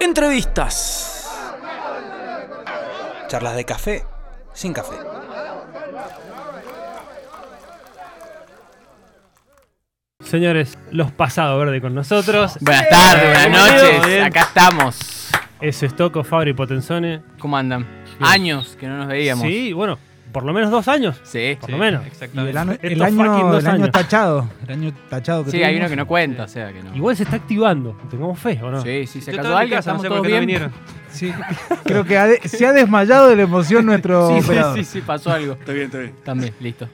Entrevistas. 0.00 1.28
Charlas 3.28 3.56
de 3.56 3.64
café 3.64 4.04
sin 4.54 4.72
café. 4.72 4.96
Señores, 10.24 10.78
los 10.90 11.10
pasados 11.12 11.58
verde 11.58 11.80
con 11.80 11.94
nosotros. 11.94 12.58
Buenas 12.60 12.88
tardes, 12.88 13.50
buenas 13.50 13.72
noches. 13.72 14.24
Acá 14.24 14.40
estamos. 14.40 15.30
Eso 15.60 15.86
es 15.86 15.96
Toco, 15.96 16.22
Fabri 16.22 16.52
Potenzone. 16.52 17.22
¿Cómo 17.38 17.56
andan? 17.56 17.86
Años 18.20 18.76
que 18.78 18.86
no 18.86 18.98
nos 18.98 19.08
veíamos. 19.08 19.46
Sí, 19.46 19.72
bueno, 19.72 19.98
por 20.32 20.44
lo 20.44 20.52
menos 20.52 20.70
dos 20.70 20.88
años. 20.88 21.20
Sí. 21.24 21.56
Por 21.60 21.70
lo 21.70 21.78
menos. 21.78 22.02
Y 22.06 22.38
el, 22.38 22.56
ano- 22.56 22.76
el 22.80 23.02
año, 23.02 23.58
el 23.58 23.66
año 23.66 23.90
tachado. 23.90 24.48
El 24.66 24.72
año 24.74 24.92
tachado 25.08 25.44
que 25.44 25.50
Sí, 25.50 25.62
hay 25.62 25.76
uno 25.76 25.88
que 25.88 25.96
no 25.96 26.06
cuenta, 26.06 26.44
o 26.44 26.48
sea 26.48 26.72
que 26.72 26.82
no. 26.82 26.94
Igual 26.94 27.16
se 27.16 27.22
está 27.24 27.36
activando. 27.36 27.96
Tengamos 28.10 28.38
fe, 28.38 28.58
¿o 28.62 28.70
no? 28.70 28.82
Sí, 28.82 29.06
sí, 29.06 29.20
se 29.20 29.32
Yo 29.32 29.40
en 29.42 29.48
mi 29.48 29.54
alguien, 29.54 29.78
casa, 29.78 29.92
no 29.92 29.96
estamos 29.96 30.02
sé 30.02 30.08
todos 30.08 30.22
no 30.22 30.28
bien. 30.28 30.40
vinieron. 30.40 30.72
Sí. 31.10 31.32
Creo 31.84 32.04
que 32.04 32.18
ha 32.18 32.26
de- 32.26 32.46
se 32.46 32.66
ha 32.66 32.72
desmayado 32.72 33.28
de 33.28 33.36
la 33.36 33.42
emoción 33.42 33.86
nuestro 33.86 34.28
Sí, 34.34 34.40
sí, 34.42 34.44
operador. 34.44 34.76
sí, 34.78 34.84
sí, 34.84 35.00
pasó 35.00 35.32
algo. 35.32 35.54
Está 35.54 35.72
bien, 35.72 35.86
está 35.86 35.98
bien. 35.98 36.12
También, 36.22 36.52
listo. 36.60 36.86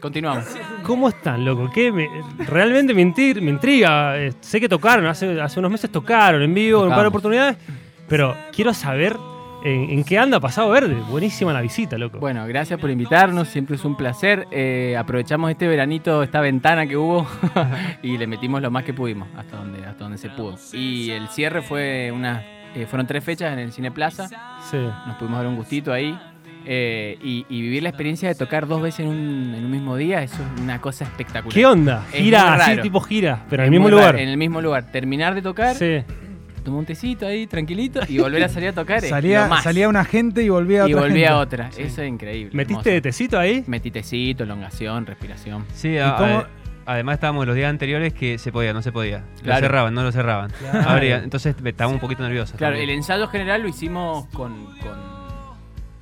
Continuamos. 0.00 0.44
¿Cómo 0.82 1.08
están, 1.08 1.44
loco? 1.44 1.70
¿Qué 1.72 1.92
me- 1.92 2.08
realmente 2.46 2.92
me, 2.94 3.02
intir- 3.02 3.40
me 3.40 3.50
intriga. 3.50 4.18
Eh, 4.18 4.32
sé 4.40 4.60
que 4.60 4.68
tocaron, 4.68 5.06
hace, 5.06 5.40
hace 5.40 5.58
unos 5.60 5.70
meses 5.70 5.90
tocaron 5.92 6.42
en 6.42 6.52
vivo, 6.52 6.80
en 6.80 6.84
un 6.86 6.90
par 6.90 6.98
de 6.98 7.04
Tocamos. 7.04 7.08
oportunidades. 7.10 7.56
Pero 8.08 8.34
quiero 8.52 8.74
saber 8.74 9.16
en, 9.64 9.90
en 9.90 10.04
qué 10.04 10.18
anda 10.18 10.40
Pasado 10.40 10.70
Verde. 10.70 10.94
Buenísima 11.10 11.52
la 11.52 11.60
visita, 11.60 11.98
loco. 11.98 12.18
Bueno, 12.18 12.46
gracias 12.46 12.78
por 12.80 12.90
invitarnos, 12.90 13.48
siempre 13.48 13.76
es 13.76 13.84
un 13.84 13.96
placer. 13.96 14.46
Eh, 14.50 14.96
aprovechamos 14.98 15.50
este 15.50 15.66
veranito, 15.68 16.22
esta 16.22 16.40
ventana 16.40 16.86
que 16.86 16.96
hubo 16.96 17.26
y 18.02 18.16
le 18.18 18.26
metimos 18.26 18.62
lo 18.62 18.70
más 18.70 18.84
que 18.84 18.94
pudimos, 18.94 19.28
hasta 19.36 19.56
donde, 19.58 19.84
hasta 19.84 20.04
donde 20.04 20.18
se 20.18 20.30
pudo. 20.30 20.56
Y 20.72 21.10
el 21.10 21.28
cierre 21.28 21.62
fue 21.62 22.10
una, 22.14 22.42
eh, 22.74 22.86
fueron 22.88 23.06
tres 23.06 23.22
fechas 23.24 23.52
en 23.52 23.58
el 23.58 23.72
Cine 23.72 23.90
Plaza, 23.90 24.28
Sí. 24.70 24.76
nos 25.06 25.16
pudimos 25.16 25.38
dar 25.38 25.46
un 25.48 25.56
gustito 25.56 25.92
ahí. 25.92 26.18
eh, 26.66 27.18
y, 27.22 27.46
y 27.48 27.62
vivir 27.62 27.82
la 27.82 27.88
experiencia 27.88 28.28
de 28.28 28.34
tocar 28.34 28.66
dos 28.66 28.82
veces 28.82 29.00
en 29.00 29.08
un, 29.08 29.54
en 29.56 29.64
un 29.64 29.70
mismo 29.70 29.96
día, 29.96 30.22
eso 30.22 30.36
es 30.54 30.60
una 30.60 30.78
cosa 30.78 31.04
espectacular. 31.04 31.54
¿Qué 31.54 31.64
onda? 31.64 32.04
Gira, 32.12 32.52
así 32.54 32.76
tipo 32.82 33.00
gira, 33.00 33.44
pero 33.48 33.62
en 33.62 33.68
el 33.68 33.70
mismo 33.70 33.88
lugar. 33.88 34.06
raro, 34.12 34.18
En 34.18 34.28
el 34.28 34.36
mismo 34.36 34.60
lugar. 34.60 34.84
Terminar 34.92 35.34
de 35.34 35.40
tocar, 35.42 35.74
Sí. 35.74 36.02
Tomar 36.60 36.80
un 36.80 36.86
tecito 36.86 37.26
ahí 37.26 37.46
tranquilito 37.46 38.00
y 38.08 38.18
volver 38.18 38.44
a 38.44 38.48
salir 38.48 38.68
a 38.70 38.72
tocar. 38.72 39.02
lo 39.02 39.08
Salía, 39.08 39.46
más. 39.46 39.62
salía 39.64 39.88
una 39.88 40.04
gente 40.04 40.42
y 40.42 40.48
volvía 40.48 40.86
y 40.88 40.92
otra 40.94 41.06
volvía 41.06 41.28
gente. 41.28 41.42
otra. 41.42 41.68
Eso 41.76 42.02
es 42.02 42.08
increíble. 42.08 42.50
¿Metiste 42.54 42.90
hermoso. 42.90 43.02
tecito 43.02 43.38
ahí? 43.38 43.64
Metí 43.66 43.90
tecito, 43.90 44.44
elongación, 44.44 45.06
respiración. 45.06 45.64
Sí, 45.74 45.96
a- 45.98 46.16
cómo- 46.16 46.38
a- 46.38 46.48
además 46.86 47.14
estábamos 47.14 47.46
los 47.46 47.54
días 47.56 47.70
anteriores 47.70 48.12
que 48.12 48.38
se 48.38 48.50
podía, 48.52 48.72
no 48.72 48.82
se 48.82 48.92
podía. 48.92 49.24
Claro. 49.42 49.60
Lo 49.60 49.66
cerraban, 49.66 49.94
no 49.94 50.02
lo 50.02 50.12
cerraban. 50.12 50.50
Claro. 50.70 51.06
Entonces 51.06 51.54
estábamos 51.64 51.94
un 51.96 52.00
poquito 52.00 52.22
nerviosos. 52.22 52.56
Claro, 52.56 52.76
el 52.76 52.90
ensayo 52.90 53.26
general 53.28 53.62
lo 53.62 53.68
hicimos 53.68 54.26
con, 54.34 54.64
con- 54.80 55.20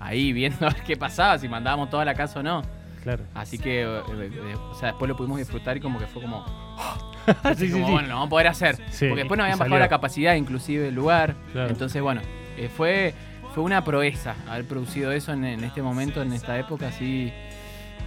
ahí 0.00 0.32
viendo 0.32 0.58
a 0.66 0.70
ver 0.70 0.82
qué 0.84 0.96
pasaba, 0.96 1.38
si 1.38 1.48
mandábamos 1.48 1.90
toda 1.90 2.04
la 2.04 2.14
casa 2.14 2.40
o 2.40 2.42
no. 2.42 2.62
Claro. 3.02 3.24
Así 3.34 3.58
que, 3.58 3.82
eh, 3.82 3.86
eh, 4.08 4.54
o 4.70 4.74
sea, 4.74 4.88
después 4.88 5.08
lo 5.08 5.16
pudimos 5.16 5.38
disfrutar 5.38 5.76
y 5.76 5.80
como 5.80 5.98
que 5.98 6.06
fue 6.06 6.20
como, 6.20 6.44
sí, 7.56 7.66
sí, 7.66 7.72
como, 7.72 7.86
sí. 7.86 7.92
bueno, 7.92 8.08
lo 8.08 8.14
vamos 8.14 8.26
a 8.26 8.30
poder 8.30 8.46
hacer. 8.48 8.76
Porque 8.76 9.14
después 9.16 9.38
nos 9.38 9.44
habían 9.44 9.58
bajado 9.58 9.78
la 9.78 9.88
capacidad, 9.88 10.34
inclusive 10.34 10.84
del 10.84 10.94
lugar. 10.94 11.34
Claro. 11.52 11.68
Entonces, 11.70 12.00
bueno, 12.02 12.20
eh, 12.56 12.68
fue, 12.74 13.14
fue 13.54 13.62
una 13.64 13.84
proeza 13.84 14.34
haber 14.48 14.64
producido 14.66 15.12
eso 15.12 15.32
en, 15.32 15.44
en 15.44 15.64
este 15.64 15.82
momento, 15.82 16.22
en 16.22 16.32
esta 16.32 16.58
época, 16.58 16.88
así 16.88 17.32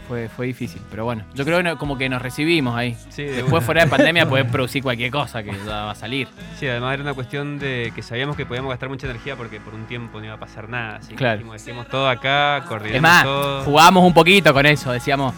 fue, 0.08 0.28
fue 0.30 0.48
difícil. 0.48 0.82
Pero 0.90 1.06
bueno, 1.06 1.24
yo 1.34 1.46
creo 1.46 1.58
que 1.58 1.64
no- 1.64 1.78
como 1.78 1.98
que 1.98 2.10
nos 2.10 2.22
recibimos 2.22 2.76
ahí. 2.76 2.98
Sí, 3.10 3.24
de 3.24 3.32
Después, 3.34 3.54
una. 3.54 3.62
fuera 3.62 3.84
de 3.86 3.90
pandemia, 3.90 4.28
poder 4.28 4.48
producir 4.52 4.84
cualquier 4.84 5.10
cosa 5.12 5.42
que 5.44 5.52
ya 5.66 5.84
va 5.86 5.92
a 5.92 5.96
salir. 5.96 6.28
Sí, 6.60 6.68
además 6.68 6.94
era 6.96 7.04
una 7.04 7.14
cuestión 7.14 7.60
de 7.60 7.92
que 7.96 8.02
sabíamos 8.02 8.36
que 8.36 8.46
podíamos 8.46 8.70
gastar 8.72 8.90
mucha 8.90 9.08
energía 9.08 9.36
porque 9.38 9.60
por 9.62 9.74
un 9.74 9.86
tiempo 9.86 10.20
no 10.20 10.26
iba 10.26 10.34
a 10.34 10.40
pasar 10.40 10.68
nada. 10.68 10.98
Así 10.98 11.10
que 11.10 11.16
Claro. 11.16 11.38
dijimos, 11.38 11.54
decimos 11.64 11.88
todo 11.88 12.10
acá, 12.10 12.64
coordinamos 12.68 12.96
Es 12.96 13.02
más, 13.02 13.24
todo. 13.24 13.64
jugábamos 13.64 14.04
un 14.06 14.14
poquito 14.14 14.54
con 14.54 14.66
eso. 14.66 14.92
Decíamos, 14.92 15.34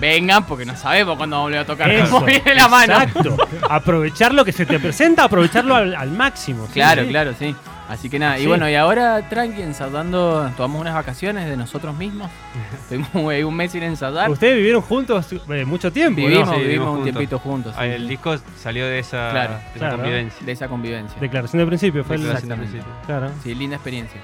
vengan 0.00 0.44
porque 0.46 0.64
no 0.64 0.74
sabemos 0.76 1.16
cuándo 1.16 1.36
vamos 1.36 1.46
a 1.46 1.48
volver 1.48 1.58
a 1.60 1.64
tocar. 1.66 1.90
Eso, 1.90 2.20
viene 2.22 2.54
la 2.54 2.68
mano. 2.68 2.94
Exacto. 2.94 3.36
Aprovechar 3.68 4.34
lo 4.34 4.44
que 4.44 4.52
se 4.52 4.66
te 4.66 4.78
presenta, 4.80 5.24
aprovecharlo 5.24 5.74
al, 5.74 5.94
al 5.94 6.10
máximo. 6.10 6.66
sí, 6.66 6.72
Claro, 6.74 7.02
sí. 7.02 7.08
claro, 7.08 7.34
sí. 7.38 7.54
Así 7.88 8.08
que 8.08 8.20
nada, 8.20 8.38
y 8.38 8.46
bueno, 8.46 8.70
y 8.70 8.76
ahora 8.76 9.28
tranqui, 9.28 9.62
ensayando, 9.62 10.48
tomamos 10.56 10.80
unas 10.80 10.94
vacaciones 10.94 11.48
de 11.48 11.56
nosotros 11.56 11.92
mismos. 11.96 12.30
Estuvimos 12.82 13.32
ahí 13.32 13.42
un 13.42 13.56
mes 13.56 13.72
sin 13.72 13.82
ensayar. 13.82 14.30
Ustedes 14.30 14.54
vivieron 14.58 14.80
juntos 14.80 15.26
eh, 15.32 15.64
mucho 15.64 15.90
tiempo, 15.90 16.20
¿no? 16.20 16.28
Vivimos, 16.28 16.48
Sí, 16.50 16.54
vivimos 16.60 16.68
vivimos 16.68 16.98
un 16.98 17.02
tiempito 17.02 17.38
juntos. 17.40 17.74
Ah, 17.76 17.82
sí, 17.82 17.88
el 17.88 18.06
disco 18.06 18.36
salió 18.56 18.86
de 18.86 19.00
esa, 19.00 19.30
Claro, 19.32 19.54
de 19.54 19.58
esa 19.70 19.78
claro. 19.78 19.96
convivencia. 19.96 20.46
De 20.46 20.52
esa 20.52 20.68
convivencia. 20.68 21.20
Declaración 21.20 21.58
de 21.62 21.66
principio 21.66 22.04
fue 22.04 22.14
el... 22.14 22.22
Declaración 22.22 22.48
de 22.60 22.64
Exactamente. 22.64 22.90
principio. 22.94 23.06
Claro. 23.06 23.32
Sí, 23.42 23.54
linda 23.56 23.74
experiencia. 23.74 24.20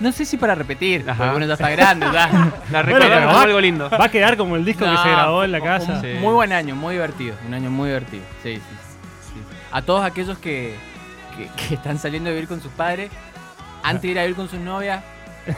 No 0.00 0.12
sé 0.12 0.24
si 0.24 0.36
para 0.38 0.54
repetir, 0.54 1.04
Ajá. 1.08 1.16
porque 1.24 1.36
uno 1.36 1.46
ya 1.46 1.52
está 1.54 1.70
grande, 1.70 2.06
ya. 2.12 2.28
La 2.70 2.82
Bueno, 2.82 3.06
pero 3.08 3.26
va- 3.26 3.42
algo 3.42 3.60
lindo. 3.60 3.90
Va 3.90 4.06
a 4.06 4.08
quedar 4.10 4.36
como 4.36 4.56
el 4.56 4.64
disco 4.64 4.84
que 4.84 4.96
se 4.96 5.10
grabó 5.10 5.44
en 5.44 5.52
la 5.52 5.60
casa. 5.60 5.92
un 5.94 6.00
Sí. 6.00 6.14
Muy 6.20 6.32
buen 6.32 6.52
año, 6.52 6.74
muy 6.74 6.94
divertido. 6.94 7.34
Un 7.46 7.54
año 7.54 7.70
muy 7.70 7.88
divertido. 7.88 8.22
Sí, 8.42 8.54
sí, 8.56 8.60
sí. 8.60 9.34
sí. 9.34 9.40
A 9.70 9.82
todos 9.82 10.02
aquellos 10.04 10.38
que, 10.38 10.74
que- 11.36 11.48
que 11.68 11.74
están 11.74 11.98
saliendo 11.98 12.30
a 12.30 12.32
vivir 12.32 12.48
con 12.48 12.60
sus 12.62 12.72
padres, 12.72 13.10
antes 13.82 14.02
de 14.02 14.08
ir 14.08 14.18
a 14.18 14.22
vivir 14.22 14.36
con 14.36 14.48
sus 14.48 14.58
novias, 14.60 15.02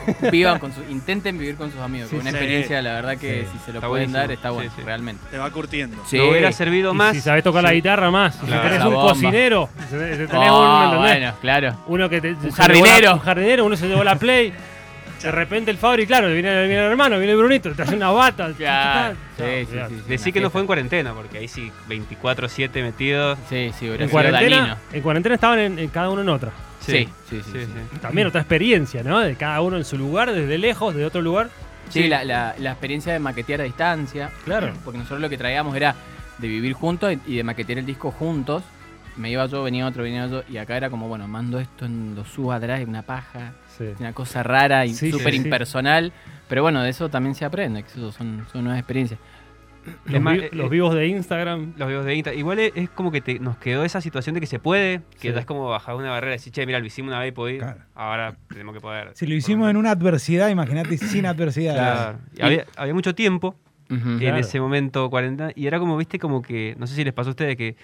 vivan 0.31 0.59
con 0.59 0.73
sus, 0.73 0.83
intenten 0.89 1.37
vivir 1.37 1.55
con 1.55 1.71
sus 1.71 1.79
amigos. 1.81 2.09
Sí, 2.09 2.15
una 2.15 2.23
sí. 2.25 2.29
experiencia, 2.29 2.81
la 2.81 2.93
verdad 2.93 3.17
que 3.17 3.43
Sí. 3.43 3.49
si 3.53 3.65
se 3.65 3.71
lo 3.73 3.79
Está 3.79 3.87
pueden 3.87 4.11
buenísimo. 4.11 4.17
dar, 4.17 4.31
está 4.31 4.49
bueno, 4.51 4.71
sí. 4.75 4.81
realmente. 4.83 5.23
Te 5.31 5.37
va 5.37 5.49
curtiendo. 5.51 5.97
Sí. 6.07 6.17
No 6.17 6.29
hubiera 6.29 6.51
servido 6.51 6.93
Y 6.93 6.95
más. 6.95 7.13
si 7.15 7.21
sabes 7.21 7.43
tocar 7.43 7.63
la 7.63 7.73
guitarra 7.73 8.11
más. 8.11 8.35
Si 8.35 8.45
tenés 8.45 8.83
un 8.83 8.93
cocinero, 8.93 9.69
si 9.89 9.95
tenés 9.95 10.29
Oh, 10.33 10.61
un, 10.61 10.79
¿me 10.79 10.85
entendés? 10.85 10.99
bueno, 10.99 11.33
claro. 11.41 11.77
uno 11.87 12.09
que 12.09 12.21
te, 12.21 12.35
jardinero. 12.55 13.01
la- 13.07 13.13
un 13.15 13.19
jardinero, 13.19 13.65
uno 13.65 13.75
se 13.75 13.87
llevó 13.87 14.03
la 14.03 14.15
play. 14.15 14.53
De 15.23 15.31
repente 15.31 15.71
el 15.71 15.77
Fabri, 15.77 16.05
claro, 16.05 16.27
viene, 16.27 16.49
viene 16.67 16.83
el 16.85 16.91
hermano, 16.91 17.17
viene 17.17 17.31
el 17.31 17.37
Brunito, 17.37 17.71
te 17.71 17.83
hace 17.83 17.95
una 17.95 18.11
bata. 18.11 18.51
Claro. 18.57 19.13
No, 19.13 19.17
Sí, 19.37 19.43
sí, 19.45 19.67
olvidate. 19.71 19.89
sí, 19.95 20.01
sí, 20.03 20.09
Decí 20.09 20.31
que 20.33 20.41
no 20.41 20.49
fue 20.49 20.59
en 20.59 20.67
cuarentena, 20.67 21.13
porque 21.13 21.37
ahí 21.37 21.47
sí, 21.47 21.71
24-7 21.87 22.81
metidos. 22.83 23.37
Sí, 23.49 23.71
sí, 23.79 23.87
hubiera 23.87 24.03
En 24.03 24.09
cuarentena, 24.09 24.77
en 24.91 25.01
cuarentena 25.01 25.35
estaban 25.35 25.59
en, 25.59 25.79
en 25.79 25.87
cada 25.87 26.09
uno 26.09 26.21
en 26.23 26.29
otra. 26.29 26.51
Sí, 26.91 27.07
sí, 27.29 27.41
sí. 27.43 27.51
sí. 27.51 27.65
sí. 27.65 27.99
También 27.99 28.27
otra 28.27 28.41
experiencia, 28.41 29.03
¿no? 29.03 29.19
De 29.19 29.35
cada 29.35 29.61
uno 29.61 29.77
en 29.77 29.85
su 29.85 29.97
lugar, 29.97 30.31
desde 30.31 30.57
lejos, 30.57 30.93
de 30.95 31.05
otro 31.05 31.21
lugar. 31.21 31.49
Sí, 31.89 32.07
la, 32.07 32.23
la- 32.23 32.55
la 32.59 32.71
experiencia 32.71 33.13
de 33.13 33.19
maquetear 33.19 33.61
a 33.61 33.63
distancia. 33.65 34.29
Claro. 34.45 34.73
Porque 34.83 34.97
nosotros 34.97 35.19
lo 35.21 35.29
que 35.29 35.37
traíamos 35.37 35.75
era 35.75 35.95
de 36.37 36.47
vivir 36.47 36.73
juntos 36.73 37.13
y- 37.13 37.33
y 37.33 37.35
de 37.37 37.43
maquetear 37.43 37.79
el 37.79 37.85
disco 37.85 38.11
juntos. 38.11 38.63
Me 39.15 39.29
iba 39.29 39.45
yo, 39.45 39.61
venía 39.63 39.85
otro, 39.85 40.01
venía 40.03 40.25
yo. 40.27 40.41
Y 40.49 40.57
acá 40.57 40.75
era 40.77 40.89
como, 40.89 41.07
bueno, 41.07 41.27
mando 41.27 41.59
esto, 41.59 41.85
en- 41.85 42.15
lo 42.15 42.25
subo 42.25 42.51
atrás, 42.51 42.81
una 42.87 43.01
paja. 43.03 43.51
Sí. 43.77 43.85
Una 43.99 44.13
cosa 44.13 44.41
rara 44.43 44.85
y 44.85 44.93
súper 44.93 45.31
sí, 45.33 45.39
sí. 45.39 45.43
impersonal. 45.43 46.11
Pero 46.47 46.61
bueno, 46.63 46.81
de 46.81 46.89
eso 46.89 47.09
también 47.09 47.35
se 47.35 47.45
aprende, 47.45 47.83
que 47.83 47.89
eso 47.89 48.11
son, 48.11 48.45
son 48.51 48.63
nuevas 48.63 48.79
experiencias. 48.79 49.19
Los, 50.05 50.15
Es 50.15 50.21
más, 50.21 50.33
vi- 50.37 50.43
eh, 50.45 50.49
los 50.53 50.67
eh, 50.67 50.69
vivos 50.69 50.95
de 50.95 51.07
Instagram. 51.07 51.73
Los 51.77 51.87
videos 51.87 52.05
de 52.05 52.15
Insta. 52.15 52.33
Igual 52.33 52.59
es, 52.59 52.71
es 52.75 52.89
como 52.89 53.11
que 53.11 53.21
te- 53.21 53.39
nos 53.39 53.57
quedó 53.57 53.83
esa 53.83 54.01
situación 54.01 54.33
de 54.35 54.39
que 54.41 54.47
se 54.47 54.59
puede, 54.59 55.01
que 55.19 55.29
Sí. 55.29 55.33
ya 55.33 55.39
es 55.39 55.45
como 55.45 55.67
bajar 55.69 55.95
una 55.95 56.09
barrera 56.09 56.33
y 56.33 56.37
decir, 56.37 56.53
che, 56.53 56.65
mira, 56.65 56.79
lo 56.79 56.85
hicimos 56.85 57.09
una 57.09 57.19
vez 57.19 57.29
y 57.29 57.31
podí, 57.31 57.57
Claro. 57.57 57.79
ahora 57.95 58.35
tenemos 58.49 58.73
que 58.73 58.81
poder. 58.81 59.11
Si 59.15 59.25
lo 59.27 59.33
hicimos 59.35 59.69
en 59.69 59.77
una 59.77 59.91
adversidad, 59.91 60.49
imagínate 60.49 60.97
sin 60.97 61.25
adversidad. 61.25 61.73
Claro. 61.75 62.19
Y 62.35 62.41
había, 62.41 62.65
había 62.77 62.93
mucho 62.93 63.13
tiempo 63.15 63.55
en 63.89 64.17
Claro. 64.19 64.37
ese 64.37 64.59
momento, 64.59 65.09
40, 65.09 65.51
y 65.55 65.67
era 65.67 65.77
como, 65.79 65.95
viste, 65.97 66.17
como 66.17 66.41
que, 66.41 66.75
no 66.79 66.87
sé 66.87 66.95
si 66.95 67.03
les 67.03 67.13
pasó 67.13 67.29
a 67.29 67.31
ustedes 67.31 67.55
que 67.57 67.75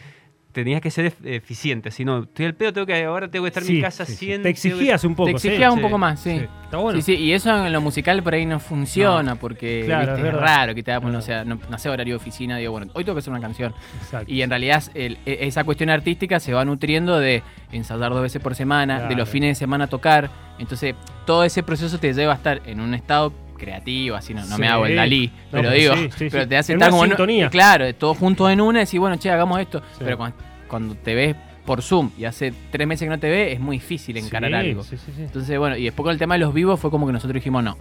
tenías 0.52 0.82
que 0.82 0.90
ser 0.92 1.12
ef- 1.14 1.26
eficiente, 1.26 1.92
si 1.92 2.04
no, 2.04 2.24
estoy 2.24 2.48
al 2.48 2.56
pedo, 2.56 2.74
tengo 2.74 2.88
que, 2.88 3.04
ahora 3.04 3.30
tengo 3.30 3.44
que 3.44 3.50
estar 3.50 3.62
en 3.64 3.68
Sí, 3.68 3.74
mi 3.76 3.82
casa 3.82 4.06
sí, 4.06 4.14
sí. 4.14 4.26
100. 4.26 4.44
Te 4.44 4.50
exigías 4.50 5.04
un 5.04 5.16
poco. 5.16 5.32
Te 5.32 5.40
sí. 5.40 5.48
exigías 5.48 5.72
un 5.72 5.78
sí, 5.80 5.84
poco 5.84 5.98
más, 5.98 6.20
sí. 6.20 6.40
Sí. 6.40 6.46
Está 6.64 6.78
bueno. 6.78 7.02
Sí, 7.02 7.16
sí, 7.16 7.22
y 7.24 7.34
eso 7.34 7.66
en 7.66 7.72
lo 7.74 7.82
musical 7.82 8.22
por 8.24 8.34
ahí 8.34 8.46
no 8.46 8.60
funciona 8.60 9.36
porque 9.36 9.84
Claro, 9.86 10.14
viste, 10.14 10.28
es 10.30 10.34
raro 10.36 10.76
que 10.76 10.84
te 10.84 10.92
haga, 10.92 11.02
Claro. 11.02 11.14
no, 11.14 11.22
sea, 11.22 11.44
no, 11.46 11.60
no 11.70 11.78
sé, 11.78 11.90
horario 11.90 12.14
de 12.14 12.18
oficina, 12.18 12.58
digo, 12.58 12.72
bueno, 12.72 12.88
hoy 12.94 13.04
tengo 13.04 13.16
que 13.16 13.20
hacer 13.20 13.32
una 13.32 13.42
canción. 13.42 13.74
Exacto. 14.02 14.32
Y 14.32 14.42
en 14.42 14.50
realidad 14.50 14.84
el- 14.94 15.18
e- 15.26 15.40
esa 15.42 15.64
cuestión 15.64 15.90
artística 15.90 16.40
se 16.40 16.54
va 16.54 16.66
nutriendo 16.66 17.19
de 17.19 17.44
ensayar 17.72 18.12
dos 18.12 18.22
veces 18.22 18.42
por 18.42 18.56
semana, 18.56 19.07
de 19.07 19.16
los 19.16 19.30
fines 19.30 19.50
de 19.52 19.56
semana 19.56 19.88
tocar. 19.88 20.30
Entonces, 20.57 20.95
todo 21.25 21.44
ese 21.44 21.63
proceso 21.63 22.00
te 22.00 22.13
lleva 22.13 22.34
a 22.34 22.36
estar 22.36 22.62
en 22.66 22.80
un 22.81 22.94
estado 22.94 23.34
creativo, 23.59 24.15
así 24.15 24.33
no, 24.33 24.45
no 24.45 24.57
me 24.57 24.67
hago 24.67 24.85
el 24.85 24.95
Dalí, 24.95 25.27
No, 25.27 25.33
pero 25.51 25.63
pero 25.69 25.73
digo, 25.75 25.95
sí, 25.95 26.09
sí, 26.17 26.27
pero 26.31 26.47
te 26.47 26.57
hace 26.57 26.73
estar 26.73 26.89
como 26.89 27.06
sintonía. 27.06 27.50
claro, 27.50 27.94
todos 27.94 28.17
juntos 28.17 28.50
en 28.51 28.61
una 28.61 28.79
y 28.79 28.81
decir, 28.81 29.00
bueno, 29.00 29.17
che, 29.17 29.29
hagamos 29.29 29.59
esto. 29.59 29.81
Pero 30.00 30.17
cuando, 30.17 30.38
cuando 30.67 30.95
te 30.95 31.13
ves 31.13 31.35
por 31.65 31.83
Zoom 31.83 32.09
y 32.17 32.25
hace 32.25 32.51
tres 32.71 32.88
meses 32.88 33.06
que 33.06 33.09
no 33.09 33.19
te 33.19 33.29
ves, 33.29 33.53
es 33.53 33.59
muy 33.59 33.77
difícil 33.77 34.17
encarar 34.17 34.53
algo. 34.56 34.83
Entonces, 35.19 35.59
bueno, 35.59 35.77
y 35.77 35.83
después 35.83 36.03
con 36.03 36.13
el 36.13 36.17
tema 36.17 36.33
de 36.33 36.39
los 36.39 36.53
vivos 36.53 36.79
fue 36.79 36.89
como 36.89 37.06
que 37.06 37.13
nosotros 37.13 37.35
dijimos, 37.35 37.63
no, 37.63 37.77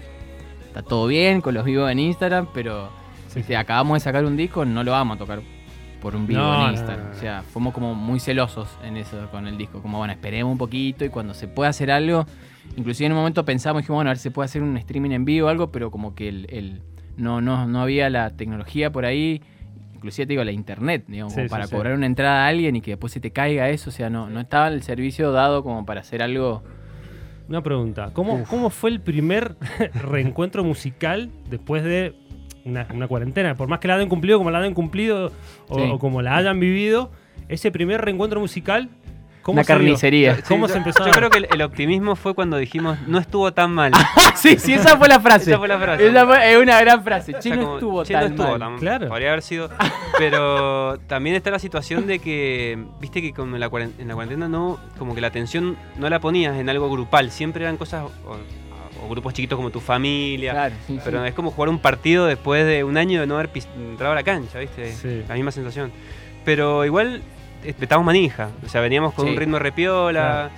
está 0.66 0.82
todo 0.82 1.06
bien 1.06 1.40
con 1.40 1.54
los 1.54 1.64
vivos 1.64 1.90
en 1.90 1.98
Instagram, 1.98 2.48
pero 2.52 2.90
si 3.28 3.54
acabamos 3.54 3.96
de 3.96 4.00
sacar 4.00 4.24
un 4.24 4.36
disco, 4.36 4.64
no 4.64 4.84
lo 4.84 4.92
vamos 4.92 5.16
a 5.16 5.18
tocar 5.18 5.40
por 6.02 6.14
un 6.14 6.26
vivo 6.26 6.40
no, 6.40 6.66
en 6.66 6.74
Instagram. 6.74 7.06
no, 7.06 7.10
no. 7.12 7.16
O 7.16 7.20
sea, 7.20 7.42
fuimos 7.42 7.74
como 7.74 7.94
muy 7.94 8.20
celosos 8.20 8.68
en 8.84 8.96
eso 8.96 9.28
con 9.30 9.46
el 9.46 9.56
disco. 9.56 9.80
Como, 9.80 9.98
bueno, 9.98 10.12
esperemos 10.12 10.52
un 10.52 10.58
poquito 10.58 11.04
y 11.04 11.08
cuando 11.08 11.34
se 11.34 11.48
pueda 11.48 11.70
hacer 11.70 11.90
algo, 11.90 12.26
inclusive 12.76 13.06
en 13.06 13.12
un 13.12 13.18
momento 13.18 13.44
pensamos, 13.44 13.82
dijimos, 13.82 13.96
bueno, 13.98 14.10
a 14.10 14.12
ver 14.12 14.18
si 14.18 14.24
se 14.24 14.30
puede 14.30 14.46
hacer 14.46 14.62
un 14.62 14.76
streaming 14.76 15.10
en 15.10 15.24
vivo 15.24 15.46
o 15.46 15.50
algo, 15.50 15.70
pero 15.72 15.90
como 15.90 16.14
que 16.14 16.28
el, 16.28 16.46
el- 16.50 16.82
no, 17.16 17.40
no, 17.40 17.66
no 17.66 17.80
había 17.82 18.08
la 18.10 18.30
tecnología 18.30 18.92
por 18.92 19.04
ahí. 19.04 19.42
inclusive 19.94 20.26
te 20.26 20.32
digo, 20.34 20.44
la 20.44 20.52
internet, 20.52 21.04
digamos, 21.08 21.32
Sí, 21.32 21.40
como 21.40 21.48
para 21.48 21.66
sí. 21.66 21.74
cobrar 21.74 21.94
una 21.94 22.06
entrada 22.06 22.44
a 22.44 22.48
alguien 22.48 22.76
y 22.76 22.80
que 22.80 22.92
después 22.92 23.12
se 23.12 23.18
te 23.20 23.32
caiga 23.32 23.68
eso, 23.70 23.90
o 23.90 23.92
sea, 23.92 24.08
no, 24.10 24.30
no 24.30 24.38
estaba 24.40 24.68
el 24.68 24.82
servicio 24.82 25.32
dado 25.32 25.62
como 25.64 25.84
para 25.84 26.00
hacer 26.02 26.22
algo. 26.22 26.62
Una 27.48 27.62
pregunta. 27.62 28.10
¿Cómo, 28.12 28.44
¿Cómo 28.44 28.70
fue 28.70 28.90
el 28.90 29.00
primer 29.00 29.56
reencuentro 29.94 30.62
musical 30.62 31.30
después 31.50 31.82
de 31.82 32.14
una, 32.64 32.86
una 32.94 33.08
cuarentena? 33.08 33.56
Por 33.56 33.68
más 33.68 33.80
que 33.80 33.88
la 33.88 33.94
hayan 33.96 34.08
cumplido 34.08 34.38
como 34.38 34.50
la 34.52 34.58
hayan 34.58 34.74
cumplido 34.74 35.32
o 35.68 35.98
como 35.98 36.20
la 36.22 36.36
hayan 36.36 36.60
vivido, 36.60 37.10
ese 37.48 37.72
primer 37.72 38.02
reencuentro 38.02 38.38
musical, 38.38 38.90
¿cómo 39.52 39.60
dio? 39.60 39.66
carnicería. 39.66 40.38
¿Cómo 40.46 40.66
Sí, 40.66 40.72
se 40.74 40.78
yo- 40.78 40.84
empezó 40.86 41.04
creo 41.10 41.30
que 41.30 41.38
el, 41.38 41.48
el 41.52 41.62
optimismo 41.62 42.16
fue 42.16 42.34
cuando 42.34 42.56
dijimos, 42.56 42.98
no 43.06 43.18
estuvo 43.18 43.52
tan 43.52 43.72
mal. 43.72 43.92
sí, 44.34 44.58
sí, 44.58 44.74
esa 44.74 44.96
fue 44.96 45.08
la 45.08 45.20
frase. 45.20 45.50
Esa 45.50 45.58
fue 45.58 45.68
la 45.68 45.78
frase. 45.78 46.06
Esa 46.08 46.26
fue- 46.26 46.52
es 46.52 46.56
una 46.58 46.80
gran 46.80 47.02
frase. 47.02 47.34
O 47.34 47.40
Che, 47.40 47.42
sea, 47.48 47.56
no 47.56 47.62
como, 47.62 47.74
estuvo 47.76 48.04
"Che, 48.04 48.12
no 48.14 48.20
tan 48.20 48.30
estuvo 48.32 48.48
mal. 48.50 48.58
tan- 48.58 48.78
Claro. 48.78 49.08
Podría 49.08 49.28
haber 49.28 49.42
sido. 49.42 49.70
Pero 50.18 50.98
también 51.06 51.36
está 51.36 51.50
la 51.50 51.58
situación 51.58 52.06
de 52.06 52.18
que, 52.18 52.78
viste 53.00 53.22
que 53.22 53.32
con 53.32 53.50
la 53.58 53.66
en 53.66 54.08
la 54.08 54.14
cuarentena 54.14 54.48
no, 54.48 54.78
como 54.98 55.14
que 55.14 55.20
la 55.20 55.28
atención 55.28 55.76
no 55.96 56.08
la 56.10 56.20
ponías 56.20 56.56
en 56.56 56.68
algo 56.68 56.90
grupal. 56.90 57.30
Siempre 57.30 57.62
eran 57.64 57.76
cosas 57.76 58.04
o, 58.04 58.36
o 59.04 59.08
grupos 59.08 59.32
chiquitos 59.34 59.56
como 59.56 59.70
tu 59.70 59.80
familia. 59.80 60.52
Claro, 60.52 60.74
sí, 60.86 60.94
sí. 60.96 61.00
Pero 61.04 61.24
es 61.24 61.34
como 61.34 61.50
jugar 61.50 61.68
un 61.68 61.78
partido 61.78 62.26
después 62.26 62.66
de 62.66 62.84
un 62.84 62.96
año 62.96 63.20
de 63.20 63.26
no 63.26 63.34
haber 63.36 63.50
entrado 63.76 64.12
a 64.12 64.16
la 64.16 64.22
cancha, 64.24 64.58
¿viste? 64.58 64.92
Sí. 64.92 65.22
La 65.28 65.34
misma 65.34 65.50
sensación. 65.52 65.92
Pero 66.44 66.84
igual 66.84 67.22
eh, 67.64 67.74
estábamos 67.80 68.06
manija. 68.06 68.50
O 68.64 68.68
sea, 68.68 68.80
veníamos 68.80 69.14
con 69.14 69.26
Sí. 69.26 69.32
un 69.32 69.36
ritmo 69.38 69.58
repiola. 69.58 70.50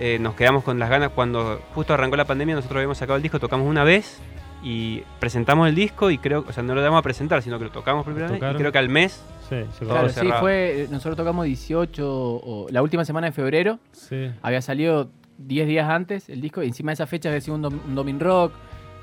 eh, 0.00 0.18
nos 0.18 0.34
quedamos 0.34 0.64
con 0.64 0.78
las 0.80 0.90
ganas. 0.90 1.10
Cuando 1.10 1.60
justo 1.72 1.94
arrancó 1.94 2.16
la 2.16 2.24
pandemia, 2.24 2.56
nosotros 2.56 2.76
habíamos 2.78 2.98
sacado 2.98 3.16
el 3.16 3.22
disco, 3.22 3.38
tocamos 3.38 3.68
una 3.68 3.84
vez 3.84 4.18
y 4.62 5.02
presentamos 5.20 5.68
el 5.68 5.74
disco. 5.76 6.10
Y 6.10 6.18
creo, 6.18 6.44
o 6.48 6.52
sea, 6.52 6.64
no 6.64 6.74
lo 6.74 6.82
damos 6.82 6.98
a 6.98 7.02
presentar, 7.02 7.42
sino 7.42 7.58
que 7.58 7.66
lo 7.66 7.70
tocamos 7.70 8.04
por 8.04 8.12
primera 8.12 8.32
vez. 8.32 8.42
Y 8.54 8.56
creo 8.56 8.72
que 8.72 8.78
al 8.78 8.88
mes 8.88 9.22
Sí, 9.48 9.56
se 9.78 9.84
Claro, 9.84 10.08
sí, 10.08 10.26
fue. 10.40 10.88
Nosotros 10.90 11.16
tocamos 11.16 11.44
18, 11.46 12.02
o, 12.08 12.66
la 12.70 12.82
última 12.82 13.04
semana 13.04 13.26
de 13.28 13.32
febrero. 13.32 13.78
sí. 13.92 14.30
Había 14.42 14.62
salido 14.62 15.10
10 15.38 15.66
días 15.68 15.88
antes 15.88 16.28
el 16.28 16.40
disco 16.40 16.62
y 16.62 16.66
encima 16.68 16.90
de 16.90 16.94
esa 16.94 17.06
fecha 17.06 17.28
había 17.28 17.40
sido 17.40 17.56
un, 17.56 17.62
dom- 17.64 17.80
un 17.86 17.94
Domin 17.94 18.18
Rock, 18.20 18.52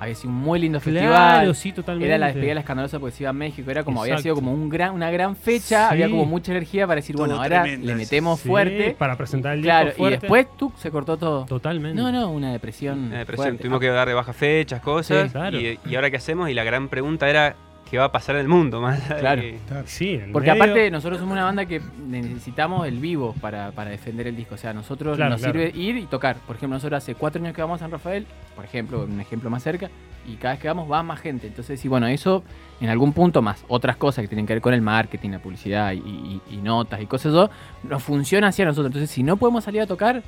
había 0.02 0.16
sido 0.16 0.30
un 0.32 0.36
muy 0.40 0.60
lindo 0.60 0.80
Claro, 0.80 1.00
festival. 1.00 1.56
sí, 1.56 1.72
totalmente. 1.72 2.08
Era 2.08 2.18
la 2.18 2.26
despedida 2.28 2.50
de 2.50 2.56
la 2.56 2.62
escandalosa 2.62 3.00
porque 3.00 3.16
se 3.16 3.24
iba 3.24 3.30
a 3.30 3.34
México, 3.34 3.70
era 3.70 3.84
como 3.84 4.02
había 4.02 4.18
sido 4.18 4.34
como 4.36 4.52
un 4.52 4.68
gran, 4.68 4.94
una 4.96 5.12
gran 5.12 5.36
fecha, 5.36 5.88
Sí. 5.90 5.94
había 5.94 6.10
como 6.10 6.26
mucha 6.26 6.52
energía 6.52 6.88
para 6.88 6.96
decir, 6.98 7.16
bueno, 7.16 7.36
ahora 7.36 7.62
tremendo 7.62 7.88
le 7.88 7.96
metemos 7.96 8.40
Sí, 8.40 8.50
fuerte. 8.50 8.96
Para 8.98 9.16
presentar 9.16 9.54
el 9.56 9.62
Claro, 9.62 9.88
disco 9.90 10.08
y 10.08 10.12
después 10.12 10.48
tú 10.58 10.74
se 10.78 10.90
cortó 10.90 11.18
todo. 11.18 11.46
Totalmente. 11.46 11.96
No, 12.02 12.12
no, 12.12 12.32
una 12.32 12.52
depresión. 12.52 12.98
Una 13.06 13.20
depresión. 13.20 13.46
fuerte. 13.46 13.62
Tuvimos 13.62 13.80
que 13.80 13.88
dar 13.88 14.08
de 14.08 14.14
baja 14.16 14.34
fechas, 14.34 14.82
cosas. 14.82 15.26
Sí, 15.28 15.32
claro. 15.34 15.60
y, 15.60 15.80
y 15.86 15.96
ahora 15.96 16.10
qué 16.10 16.18
hacemos? 16.18 16.50
Y 16.50 16.54
la 16.56 16.64
gran 16.64 16.90
pregunta 16.90 17.30
era, 17.30 17.56
¿qué 17.92 17.98
va 18.00 18.06
a 18.06 18.12
pasar 18.12 18.36
en 18.38 18.42
el 18.42 18.48
mundo? 18.48 18.82
Más 18.82 19.00
allá 19.04 19.14
de 19.16 19.20
Claro. 19.22 19.42
que- 19.42 19.60
Sí, 19.86 20.20
Porque 20.32 20.50
medio- 20.50 20.64
aparte 20.64 20.90
nosotros 20.90 21.20
somos 21.20 21.34
una 21.34 21.44
banda 21.44 21.66
que 21.66 21.82
necesitamos 22.08 22.88
el 22.88 22.98
vivo 23.00 23.36
para, 23.42 23.72
para 23.72 23.92
defender 23.92 24.28
el 24.28 24.36
disco. 24.36 24.56
O 24.56 24.58
sea, 24.58 24.72
a 24.72 24.74
nosotros 24.74 25.18
Claro, 25.18 25.32
nos 25.32 25.42
claro. 25.42 25.60
sirve 25.60 25.78
ir 25.78 25.98
y 25.98 26.06
tocar. 26.06 26.38
Por 26.48 26.56
ejemplo, 26.56 26.76
nosotros 26.78 26.98
hace 27.04 27.16
cuatro 27.16 27.42
años 27.42 27.54
que 27.54 27.62
vamos 27.62 27.76
a 27.82 27.86
San 27.86 27.92
Rafael, 27.92 28.26
por 28.56 28.66
ejemplo, 28.66 29.04
un 29.04 29.20
ejemplo 29.20 29.50
más 29.50 29.62
cerca, 29.64 29.90
y 30.28 30.36
cada 30.36 30.54
vez 30.54 30.62
que 30.62 30.68
vamos 30.68 30.90
va 30.92 31.04
más 31.04 31.20
gente. 31.20 31.48
Entonces, 31.48 31.80
sí, 31.80 31.88
bueno, 31.88 32.08
eso 32.08 32.44
en 32.80 32.90
algún 32.90 33.12
punto 33.14 33.42
más, 33.42 33.64
otras 33.68 33.98
cosas 33.98 34.22
que 34.24 34.28
tienen 34.28 34.46
que 34.48 34.54
ver 34.54 34.62
con 34.62 34.74
el 34.74 34.82
marketing, 34.82 35.32
la 35.32 35.40
publicidad 35.40 35.92
y, 35.94 35.98
y- 35.98 36.42
y 36.52 36.58
notas 36.58 37.02
y 37.02 37.08
cosas 37.08 37.32
eso, 37.34 37.50
nos 37.84 38.02
funciona 38.04 38.48
así 38.48 38.62
a 38.62 38.66
nosotros. 38.66 38.88
Entonces, 38.88 39.10
si 39.10 39.24
no 39.24 39.38
podemos 39.38 39.64
salir 39.64 39.82
a 39.82 39.88
tocar, 39.88 40.24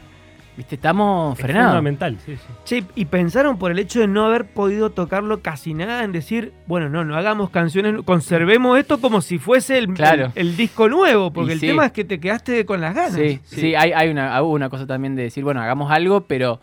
viste, 0.58 0.76
estamos 0.76 1.38
es 1.38 1.42
frenados. 1.44 1.72
fundamental, 1.72 2.18
sí, 2.26 2.36
sí. 2.36 2.42
Che, 2.66 2.84
y 2.96 3.06
pensaron 3.06 3.58
por 3.58 3.72
el 3.72 3.80
hecho 3.80 4.00
de 4.00 4.08
no 4.08 4.26
haber 4.26 4.46
podido 4.46 4.90
tocarlo 4.92 5.42
casi 5.42 5.74
nada 5.74 6.04
en 6.04 6.12
decir, 6.12 6.54
bueno, 6.68 6.90
no, 6.90 7.04
no 7.06 7.16
hagamos 7.16 7.50
canciones, 7.50 8.02
conservemos 8.06 8.78
esto 8.80 9.00
como 9.00 9.22
si 9.22 9.38
fuese 9.40 9.78
el, 9.78 9.88
Claro. 9.94 10.32
el, 10.36 10.50
el 10.50 10.58
disco 10.58 10.88
nuevo, 10.90 11.32
porque 11.32 11.52
Y 11.52 11.54
el 11.54 11.60
sí. 11.60 11.68
tema 11.68 11.86
es 11.88 11.92
que 11.92 12.04
te 12.06 12.20
quedaste 12.20 12.66
con 12.66 12.82
las 12.82 12.94
ganas. 12.96 13.14
Sí, 13.14 13.40
sí, 13.46 13.76
hay, 13.76 13.92
hay 13.94 14.10
una, 14.10 14.42
hubo 14.44 14.52
una 14.54 14.70
cosa 14.70 14.86
también 14.88 15.16
de 15.16 15.24
decir, 15.24 15.44
bueno, 15.44 15.62
hagamos 15.62 15.92
algo, 15.92 16.22
pero, 16.22 16.60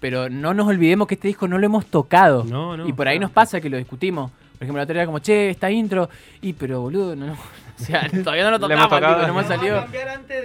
pero 0.00 0.28
no 0.30 0.54
nos 0.54 0.66
olvidemos 0.66 1.06
que 1.08 1.14
este 1.14 1.28
disco 1.28 1.46
no 1.48 1.58
lo 1.58 1.66
hemos 1.66 1.86
tocado. 1.86 2.44
No, 2.44 2.76
no. 2.76 2.86
y 2.88 2.92
por 2.92 3.08
ahí 3.08 3.18
nos 3.18 3.30
pasa 3.30 3.60
que 3.60 3.68
lo 3.70 3.76
discutimos. 3.76 4.30
Por 4.58 4.62
ejemplo, 4.62 4.78
la 4.78 4.84
otra 4.84 4.94
era 4.96 5.06
como, 5.06 5.18
che, 5.18 5.50
esta 5.50 5.68
intro. 5.70 6.08
Y, 6.40 6.52
pero 6.52 6.80
boludo, 6.80 7.14
no, 7.16 7.26
no. 7.26 7.36
O 7.76 7.82
sea, 7.82 8.08
todavía 8.08 8.44
no 8.44 8.52
lo 8.52 8.60
tocamos, 8.60 8.84
hemos 8.84 8.88
tocado. 8.88 9.14
tipo, 9.16 9.26
no 9.26 9.32
hemos 9.40 9.46
salido. 9.46 9.84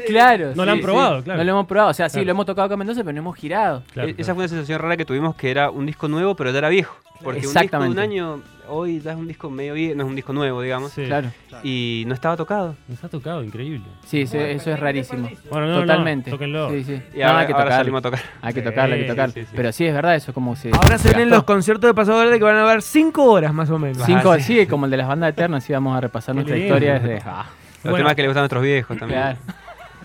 Claro. 0.09 0.51
No 0.55 0.65
lo 0.65 0.71
han 0.71 0.81
probado, 0.81 1.23
claro. 1.23 1.37
No 1.37 1.43
lo 1.43 1.51
hemos 1.51 1.65
probado. 1.67 1.89
O 1.89 1.93
sea, 1.93 2.09
sí, 2.09 2.13
Claro. 2.15 2.25
lo 2.25 2.31
hemos 2.31 2.45
tocado 2.45 2.65
acá 2.65 2.73
en 2.73 2.79
Mendoza, 2.79 3.01
pero 3.03 3.13
no 3.13 3.19
hemos 3.19 3.35
girado. 3.37 3.83
Claro, 3.93 4.07
E- 4.09 4.11
Esa 4.11 4.17
claro. 4.17 4.35
fue 4.35 4.41
una 4.43 4.47
sensación 4.49 4.79
rara 4.79 4.97
que 4.97 5.05
tuvimos 5.05 5.35
que 5.35 5.51
era 5.51 5.69
un 5.69 5.85
disco 5.85 6.07
nuevo, 6.07 6.35
pero 6.35 6.51
ya 6.51 6.57
era 6.59 6.69
viejo. 6.69 6.95
Porque 7.21 7.39
un 7.39 7.41
disco 7.41 7.51
de 7.51 7.59
un 7.59 7.63
Exactamente. 7.65 8.01
año, 8.01 8.41
hoy 8.69 9.01
ya 9.01 9.11
es 9.11 9.17
un 9.17 9.27
disco 9.27 9.49
medio 9.49 9.73
viejo, 9.73 9.93
no 9.93 10.03
es 10.03 10.09
un 10.09 10.15
disco 10.15 10.31
nuevo, 10.31 10.61
digamos. 10.61 10.93
Sí. 10.93 11.03
Claro. 11.05 11.29
Y 11.63 12.05
no 12.07 12.13
estaba 12.13 12.37
tocado. 12.37 12.75
Nos 12.87 13.03
ha 13.03 13.09
tocado, 13.09 13.43
increíble. 13.43 13.81
Sí, 14.05 14.21
eso, 14.21 14.37
eso 14.37 14.71
es 14.71 14.79
rarísimo. 14.79 15.29
Bueno, 15.51 15.67
no, 15.67 15.81
Totalmente. 15.81 16.29
no, 16.31 16.37
tóquenlo. 16.37 16.69
Sí, 16.69 16.83
sí. 16.85 17.01
Y 17.13 17.19
No, 17.19 17.25
ahora, 17.27 17.39
hay 17.39 17.47
que 17.47 17.53
tocar. 17.53 17.71
salimos 17.73 17.99
a 17.99 18.01
tocar. 18.03 18.19
Hay 18.41 18.53
que 18.53 18.61
tocarlo, 18.61 18.95
hay 18.95 19.01
que 19.01 19.07
Sí, 19.07 19.11
tocar. 19.11 19.31
sí, 19.31 19.41
sí. 19.41 19.51
Pero 19.53 19.71
sí, 19.73 19.85
es 19.85 19.93
verdad, 19.93 20.15
eso 20.15 20.33
como 20.33 20.55
se. 20.55 20.71
Ahora 20.73 20.97
se 20.97 21.09
vienen 21.09 21.29
los 21.29 21.43
conciertos 21.43 21.89
de 21.89 21.93
Paso 21.93 22.17
Verde 22.17 22.37
que 22.37 22.43
van 22.45 22.55
a 22.55 22.63
haber 22.63 22.81
cinco 22.81 23.25
horas 23.25 23.53
más 23.53 23.69
o 23.69 23.77
menos. 23.77 24.01
Cinco, 24.05 24.31
Ah, 24.31 24.39
sí. 24.39 24.61
sí, 24.61 24.65
como 24.67 24.85
el 24.85 24.91
de 24.91 24.97
las 24.97 25.09
bandas 25.09 25.31
eternas, 25.31 25.69
y 25.69 25.73
vamos 25.73 25.97
a 25.97 25.99
repasar 25.99 26.35
nuestra 26.35 26.55
historia 26.55 26.99
desde. 26.99 27.21
ah, 27.25 27.47
Los 27.83 27.91
Bueno. 27.91 27.97
temas 27.97 28.15
que 28.15 28.21
le 28.21 28.27
gustan 28.29 28.39
a 28.39 28.43
nuestros 28.43 28.63
viejos 28.63 28.97
también. 28.97 29.19
claro. 29.21 29.37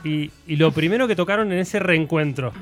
Y, 0.05 0.31
y 0.47 0.57
lo 0.57 0.71
primero 0.73 1.09
que 1.09 1.17
tocaron 1.17 1.51
en 1.53 1.59
ese 1.59 1.79
reencuentro, 1.79 2.53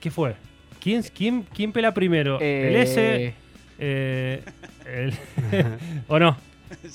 ¿qué 0.00 0.10
fue? 0.10 0.34
¿Quién, 0.82 1.02
quién, 1.16 1.46
quién 1.54 1.72
pela 1.72 1.92
primero? 1.94 2.38
¿El 2.40 2.76
S? 2.76 2.94
Eh, 3.00 3.34
Eh, 3.78 4.42
el- 4.86 5.14
¿O 6.08 6.18
no? 6.18 6.36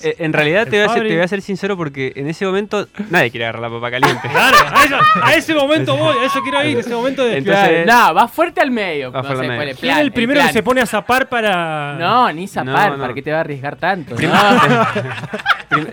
Eh, 0.02 0.14
en 0.18 0.32
realidad 0.32 0.66
te 0.68 0.76
voy, 0.76 0.80
a 0.80 0.88
ser, 0.88 0.94
Fabri. 0.98 1.08
te 1.08 1.14
voy 1.16 1.24
a 1.24 1.28
ser 1.28 1.40
sincero 1.42 1.76
porque 1.76 2.12
en 2.16 2.28
ese 2.28 2.44
momento 2.44 2.86
nadie 3.08 3.30
quiere 3.30 3.46
agarrar 3.46 3.62
la 3.62 3.70
papa 3.70 3.90
caliente. 3.90 4.28
Claro, 4.28 4.56
a, 4.74 4.84
eso- 4.84 4.98
a 5.22 5.34
ese 5.34 5.54
momento 5.54 5.96
voy, 5.96 6.16
a 6.22 6.26
eso 6.26 6.40
quiero 6.42 6.62
ir, 6.64 6.78
ese 6.78 6.94
momento 6.94 7.24
de... 7.24 7.38
Entonces- 7.38 7.86
no, 7.86 8.14
va 8.14 8.28
fuerte 8.28 8.60
al 8.60 8.70
medio. 8.70 9.10
Va 9.10 9.22
no 9.22 9.24
fuerte 9.28 9.44
sé 9.46 9.50
al 9.50 9.56
cuál 9.56 9.58
medio. 9.58 9.72
es 9.72 9.78
¿Quién 9.80 9.88
plan, 9.90 9.98
es 9.98 10.04
el 10.04 10.12
primero 10.12 10.38
que 10.40 10.44
plan. 10.44 10.52
se 10.52 10.62
pone 10.62 10.80
a 10.82 10.86
zapar 10.86 11.28
para...? 11.28 11.96
No, 11.98 12.32
ni 12.32 12.46
zapar, 12.46 12.90
No, 12.90 12.96
no. 12.96 13.02
¿para 13.02 13.14
qué 13.14 13.22
te 13.22 13.30
va 13.32 13.38
a 13.38 13.40
arriesgar 13.40 13.76
tanto? 13.76 14.14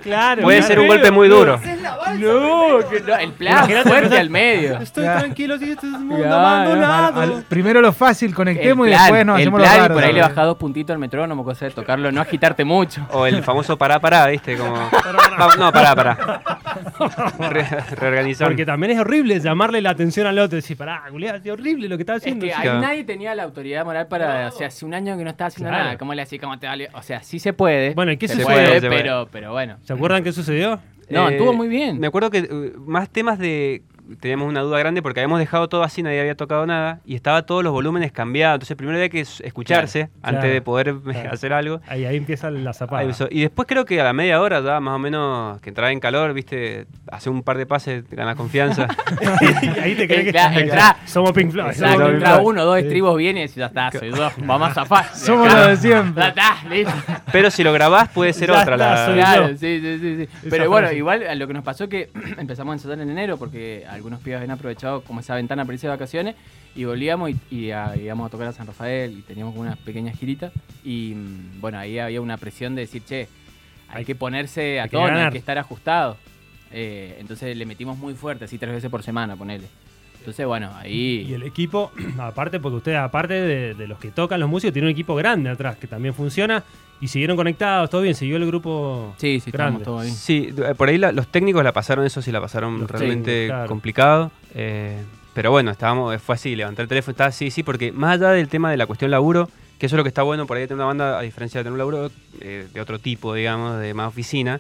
Claro. 0.02 0.42
Puede 0.42 0.58
claro. 0.60 0.68
ser 0.68 0.80
un 0.80 0.88
golpe 0.88 1.12
muy 1.12 1.28
duro. 1.28 1.60
No, 2.20 2.90
que 2.90 3.00
no, 3.02 3.16
el 3.18 3.32
plan 3.34 3.54
Imagínate 3.58 3.90
fuerte 3.90 4.18
al 4.18 4.30
medio. 4.30 4.78
Estoy 4.80 5.04
tranquilo, 5.06 5.58
si 5.58 5.72
este 5.72 5.88
es 5.88 5.94
mundo 5.94 6.18
Claro. 6.18 6.36
abandonado. 6.36 7.22
Al- 7.22 7.32
al- 7.34 7.44
primero 7.44 7.82
lo 7.82 7.92
fácil, 7.94 8.34
conectemos 8.34 8.88
y 8.88 8.92
después 8.92 9.26
nos 9.26 9.36
el 9.38 9.42
hacemos 9.44 9.62
plan, 9.62 9.78
los 9.80 9.86
y 9.88 9.94
por 9.94 10.04
ahí 10.04 10.14
le 10.14 10.22
bajás 10.22 10.46
dos 10.46 10.58
puntitos 10.58 10.94
al 10.94 11.00
metrónomo, 11.00 11.44
cosa 11.44 11.66
de 11.66 11.72
tocarlo, 11.72 12.12
no 12.12 12.22
agitarte 12.22 12.64
mucho. 12.64 13.06
O 13.12 13.26
el 13.26 13.44
famoso 13.44 13.78
pará, 13.78 14.00
pará, 14.00 14.28
¿viste? 14.28 14.58
Como... 14.58 14.74
Va- 15.40 15.56
no, 15.58 15.72
pará, 15.72 15.96
pará. 15.96 16.42
Re- 17.50 17.66
reorganizar. 17.96 18.48
Porque 18.48 18.66
también 18.66 18.92
es 18.94 19.00
horrible 19.00 19.40
llamarle 19.40 19.82
la 19.82 19.92
atención 19.92 20.28
al 20.28 20.38
otro 20.40 20.58
y 20.58 20.62
decir, 20.62 20.78
pará, 20.78 21.04
culiá, 21.10 21.36
es 21.36 21.50
horrible 21.52 21.88
lo 21.88 21.98
que 21.98 22.04
estás 22.04 22.18
Es 22.18 22.22
haciendo. 22.24 22.46
que 22.46 22.54
ahí 22.54 22.62
Claro. 22.64 22.82
nadie 22.82 23.04
tenía 23.04 23.34
la 23.36 23.44
autoridad 23.44 23.86
moral 23.86 24.08
para. 24.08 24.48
O 24.48 24.52
sea, 24.52 24.68
hace 24.68 24.86
un 24.86 24.94
año 24.94 25.18
que 25.18 25.24
no 25.24 25.30
estaba 25.30 25.48
haciendo 25.48 25.70
Claro. 25.70 25.84
nada. 25.86 25.98
¿Cómo 25.98 26.14
le 26.14 26.24
decís 26.24 26.40
cómo 26.42 26.58
te 26.60 26.68
vale? 26.68 26.90
O 26.94 27.02
sea, 27.02 27.22
sí 27.24 27.40
se 27.40 27.54
puede. 27.54 27.94
Bueno, 27.94 28.12
¿y 28.12 28.18
qué 28.18 28.28
se 28.28 28.38
puede, 28.44 28.80
Se 28.80 28.88
puede. 28.88 29.02
pero, 29.02 29.28
pero 29.32 29.52
bueno. 29.52 29.78
¿Se 29.84 29.94
acuerdan 29.94 30.24
qué 30.24 30.32
sucedió? 30.34 30.80
No, 31.10 31.30
Eh, 31.30 31.34
estuvo 31.34 31.54
muy 31.54 31.68
bien. 31.68 32.00
Me 32.00 32.08
acuerdo 32.08 32.30
que 32.30 32.40
eh, 32.40 32.74
más 32.78 33.10
temas 33.10 33.40
de. 33.40 33.84
Teníamos 34.20 34.48
una 34.48 34.62
duda 34.62 34.80
grande 34.80 35.02
porque 35.02 35.20
habíamos 35.20 35.40
dejado 35.40 35.68
todo 35.68 35.84
así, 35.84 36.02
nadie 36.04 36.20
había 36.20 36.36
tocado 36.36 36.66
nada 36.66 37.00
y 37.06 37.16
estaba 37.16 37.42
todos 37.46 37.64
los 37.64 37.74
volúmenes 37.74 38.12
cambiados. 38.12 38.56
Entonces, 38.56 38.78
primero 38.78 38.98
había 38.98 39.10
que 39.10 39.20
es- 39.22 39.42
escucharse 39.42 40.08
Claro, 40.08 40.20
antes 40.24 40.40
claro, 40.42 40.54
de 40.54 40.62
poder 40.62 40.96
claro. 41.04 41.32
hacer 41.34 41.54
algo. 41.54 41.82
Ahí, 41.88 42.06
ahí 42.06 42.16
empieza 42.18 42.50
la 42.52 42.74
zapada. 42.74 43.04
Y 43.30 43.42
después 43.42 43.68
creo 43.68 43.86
que 43.86 44.00
a 44.00 44.04
la 44.04 44.14
media 44.14 44.42
hora 44.42 44.62
ya 44.62 44.80
más 44.80 44.96
o 44.96 45.00
menos 45.00 45.60
que 45.62 45.70
entraba 45.70 45.92
en 45.92 46.00
calor, 46.00 46.34
viste, 46.34 46.88
hace 47.12 47.30
un 47.30 47.44
par 47.44 47.58
de 47.58 47.66
pases, 47.66 48.06
te 48.06 48.16
ganas 48.16 48.36
confianza. 48.36 48.88
Y 49.62 49.80
ahí 49.80 49.96
te 49.96 50.08
crees 50.08 50.24
que 50.24 50.30
Entra- 50.32 50.54
entra- 50.60 50.98
somos 51.06 51.32
Pink 51.32 51.52
Floyd. 51.52 51.68
Exacto, 51.70 52.10
entra 52.10 52.38
uno, 52.38 52.64
dos 52.66 52.78
Sí. 52.80 52.84
estribos 52.84 53.18
bien 53.18 53.38
y 53.38 53.42
decís, 53.42 53.56
ya 53.56 53.66
está, 53.68 53.92
soy 53.92 54.10
dos, 54.10 54.34
vamos 54.46 54.70
a 54.72 54.74
zafar. 54.74 55.06
Somos 55.16 55.52
los 55.54 55.68
de 55.68 55.78
siempre. 55.78 56.24
Ya 56.24 56.30
está, 56.30 56.56
listo. 56.70 56.94
Pero 57.32 57.52
si 57.52 57.64
lo 57.64 57.74
grabás 57.74 58.10
puede 58.10 58.34
ser 58.34 58.50
Ya 58.50 58.62
otra 58.62 58.76
está, 58.76 59.08
la. 59.10 59.14
Claro, 59.14 59.48
sí, 59.50 59.80
sí, 59.82 60.00
sí, 60.00 60.16
sí. 60.44 60.50
Pero 60.50 60.70
bueno, 60.70 60.92
igual 60.92 61.24
lo 61.38 61.48
que 61.48 61.54
nos 61.54 61.64
pasó 61.64 61.88
que 61.90 62.10
empezamos 62.38 62.72
a 62.72 62.76
ensayar 62.76 63.00
en 63.00 63.10
enero 63.10 63.38
porque 63.38 63.86
algunos 63.98 64.20
pibes 64.22 64.38
habían 64.38 64.52
aprovechado 64.52 65.02
como 65.02 65.20
esa 65.20 65.36
ventana 65.36 65.66
para 65.66 65.74
irse 65.76 65.88
de 65.88 65.92
vacaciones 65.92 66.36
y 66.76 66.86
volvíamos 66.86 67.32
y, 67.32 67.38
y, 67.56 67.72
ah, 67.72 67.94
íbamos 67.96 68.28
a 68.28 68.30
tocar 68.30 68.48
a 68.48 68.52
San 68.54 68.66
Rafael 68.68 69.18
y 69.18 69.22
teníamos 69.24 69.54
como 69.54 69.68
una 69.68 69.76
pequeña 69.76 70.12
girita 70.14 70.52
y 70.84 71.14
mm, 71.16 71.60
bueno, 71.62 71.78
ahí 71.80 72.00
había 72.00 72.22
una 72.22 72.38
presión 72.38 72.76
de 72.76 72.82
decir, 72.82 73.04
che, 73.04 73.28
hay 73.90 74.00
Hay- 74.00 74.06
que 74.06 74.16
ponerse 74.16 74.80
a 74.80 74.84
hay 74.84 74.90
que 74.90 74.98
hay 74.98 75.32
que 75.32 75.38
estar 75.38 75.58
ajustado. 75.58 76.18
Eh, 76.72 77.16
entonces 77.20 77.56
le 77.56 77.66
metimos 77.66 77.98
muy 77.98 78.14
fuerte, 78.14 78.46
así 78.46 78.58
tres 78.58 78.74
veces 78.74 78.90
por 78.92 79.02
semana, 79.04 79.36
ponele. 79.36 79.68
Entonces, 80.28 80.46
bueno, 80.46 80.70
ahí... 80.76 81.26
Y 81.30 81.34
el 81.34 81.44
equipo, 81.44 81.90
aparte, 82.20 82.60
porque 82.60 82.76
ustedes, 82.78 82.98
aparte 82.98 83.34
de, 83.34 83.74
de 83.76 83.88
los 83.88 83.98
que 83.98 84.12
tocan 84.12 84.42
los 84.42 84.50
músicos, 84.50 84.74
tienen 84.74 84.88
un 84.88 84.92
equipo 84.92 85.16
grande 85.16 85.50
atrás 85.50 85.78
que 85.78 85.88
también 85.88 86.14
funciona 86.14 86.66
y 87.00 87.08
siguieron 87.08 87.38
conectados, 87.38 87.90
todo 87.90 88.02
bien, 88.02 88.14
siguió 88.14 88.36
el 88.36 88.46
grupo. 88.46 89.14
Sí, 89.18 89.40
sí, 89.40 89.52
grande. 89.52 89.78
estamos 89.80 89.84
todos 89.84 90.02
ahí. 90.02 90.12
Sí, 90.12 90.54
eh, 90.58 90.76
por 90.76 90.90
ahí 90.90 90.98
la- 90.98 91.14
los 91.14 91.28
técnicos 91.30 91.64
la 91.64 91.72
pasaron 91.72 92.04
eso, 92.06 92.22
sí 92.22 92.30
la 92.34 92.42
pasaron 92.42 92.78
Los 92.82 92.92
realmente 92.92 93.32
técnicos, 93.32 93.56
claro. 93.56 93.70
complicado. 93.70 94.32
eh, 94.54 95.02
pero 95.34 95.52
bueno, 95.52 95.72
estábamos, 95.72 96.14
eh, 96.14 96.20
fue 96.20 96.36
así, 96.36 96.56
levantar 96.58 96.84
el 96.84 96.90
teléfono, 96.90 97.12
estaba 97.12 97.30
así, 97.30 97.50
sí, 97.52 97.64
porque 97.64 97.94
más 97.94 98.16
allá 98.20 98.32
del 98.32 98.50
tema 98.50 98.70
de 98.72 98.76
la 98.76 98.86
cuestión 98.88 99.12
laburo, 99.12 99.48
que 99.80 99.86
eso 99.86 99.96
es 99.96 99.98
lo 99.98 100.04
que 100.04 100.08
está 100.10 100.24
bueno 100.24 100.46
por 100.48 100.58
ahí 100.58 100.62
de 100.64 100.68
tener 100.68 100.80
una 100.80 100.88
banda, 100.88 101.20
a 101.20 101.22
diferencia 101.22 101.60
de 101.60 101.64
tener 101.64 101.74
un 101.74 101.78
laburo 101.78 102.12
eh, 102.42 102.68
de 102.74 102.82
otro 102.82 102.98
tipo, 103.00 103.34
digamos, 103.36 103.80
de 103.80 103.94
más 103.94 104.08
oficina, 104.10 104.60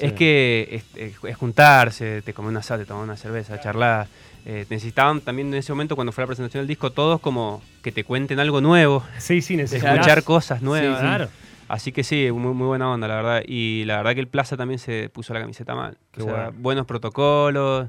es 0.00 0.12
que 0.12 0.82
es, 0.94 1.36
juntarse, 1.36 2.22
te 2.22 2.32
comes 2.32 2.50
una 2.50 2.60
asado, 2.60 2.80
te 2.80 2.86
tomas 2.86 3.04
una 3.04 3.16
cerveza, 3.16 3.60
charlar. 3.60 4.06
Eh, 4.46 4.64
necesitaban 4.70 5.20
también 5.20 5.48
en 5.48 5.54
ese 5.54 5.72
momento, 5.72 5.94
cuando 5.94 6.12
fue 6.12 6.22
la 6.22 6.26
presentación 6.26 6.62
del 6.62 6.68
disco, 6.68 6.90
todos 6.90 7.20
como 7.20 7.62
que 7.82 7.92
te 7.92 8.04
cuenten 8.04 8.40
algo 8.40 8.60
nuevo, 8.60 9.04
Sí, 9.18 9.42
sí, 9.42 9.60
escuchar 9.60 10.22
cosas 10.22 10.62
nuevas. 10.62 11.00
Claro. 11.00 11.28
Así 11.68 11.92
que 11.92 12.02
sí, 12.02 12.30
muy, 12.32 12.54
muy 12.54 12.66
buena 12.66 12.90
onda, 12.90 13.06
la 13.08 13.16
verdad. 13.16 13.42
Y 13.46 13.84
la 13.84 13.98
verdad 13.98 14.14
que 14.14 14.20
el 14.20 14.28
Plaza 14.28 14.56
también 14.56 14.78
se 14.78 15.10
puso 15.10 15.34
la 15.34 15.40
camiseta 15.40 15.74
mal. 15.74 15.98
Qué 16.12 16.22
O 16.22 16.24
sea, 16.24 16.32
bueno. 16.34 16.52
buenos 16.58 16.86
protocolos, 16.86 17.88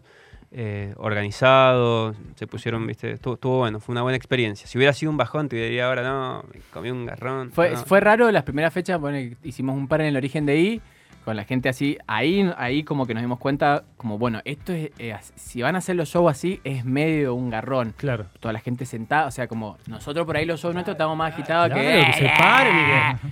eh, 0.51 0.93
organizados, 0.97 2.17
se 2.35 2.47
pusieron, 2.47 2.85
viste, 2.87 3.11
estuvo, 3.11 3.35
estuvo 3.35 3.57
bueno, 3.59 3.79
fue 3.79 3.93
una 3.93 4.01
buena 4.01 4.17
experiencia. 4.17 4.67
Si 4.67 4.77
hubiera 4.77 4.91
sido 4.93 5.11
un 5.11 5.17
bajón, 5.17 5.47
te 5.47 5.55
diría 5.55 5.87
ahora, 5.87 6.03
no, 6.03 6.43
me 6.53 6.59
comí 6.73 6.91
un 6.91 7.05
garrón. 7.05 7.51
Fue, 7.51 7.71
no. 7.71 7.77
fue 7.85 7.99
raro 7.99 8.29
las 8.31 8.43
primeras 8.43 8.73
fechas, 8.73 8.99
bueno, 8.99 9.35
hicimos 9.43 9.77
un 9.77 9.87
par 9.87 10.01
en 10.01 10.07
el 10.07 10.17
origen 10.17 10.45
de 10.45 10.59
I, 10.59 10.81
con 11.25 11.35
la 11.35 11.43
gente 11.43 11.69
así, 11.69 11.97
ahí, 12.07 12.49
ahí 12.57 12.83
como 12.83 13.05
que 13.05 13.13
nos 13.13 13.21
dimos 13.21 13.37
cuenta, 13.39 13.83
como 13.97 14.17
bueno, 14.17 14.41
esto 14.45 14.73
es, 14.73 14.89
eh, 14.97 15.15
si 15.35 15.61
van 15.61 15.75
a 15.75 15.77
hacer 15.79 15.95
los 15.95 16.09
shows 16.09 16.31
así, 16.31 16.59
es 16.63 16.85
medio 16.85 17.35
un 17.35 17.49
garrón. 17.49 17.93
Claro. 17.97 18.25
Toda 18.39 18.53
la 18.53 18.59
gente 18.59 18.85
sentada, 18.85 19.27
o 19.27 19.31
sea, 19.31 19.47
como 19.47 19.77
nosotros 19.87 20.25
por 20.25 20.37
ahí 20.37 20.45
los 20.45 20.59
shows 20.59 20.73
nuestros 20.73 20.95
estábamos 20.95 21.17
más 21.17 21.33
agitados 21.33 21.67
Claro, 21.69 21.81
que... 21.81 22.05
que 22.05 22.13
se 22.13 22.29
paren 22.37 22.75
y 22.75 22.79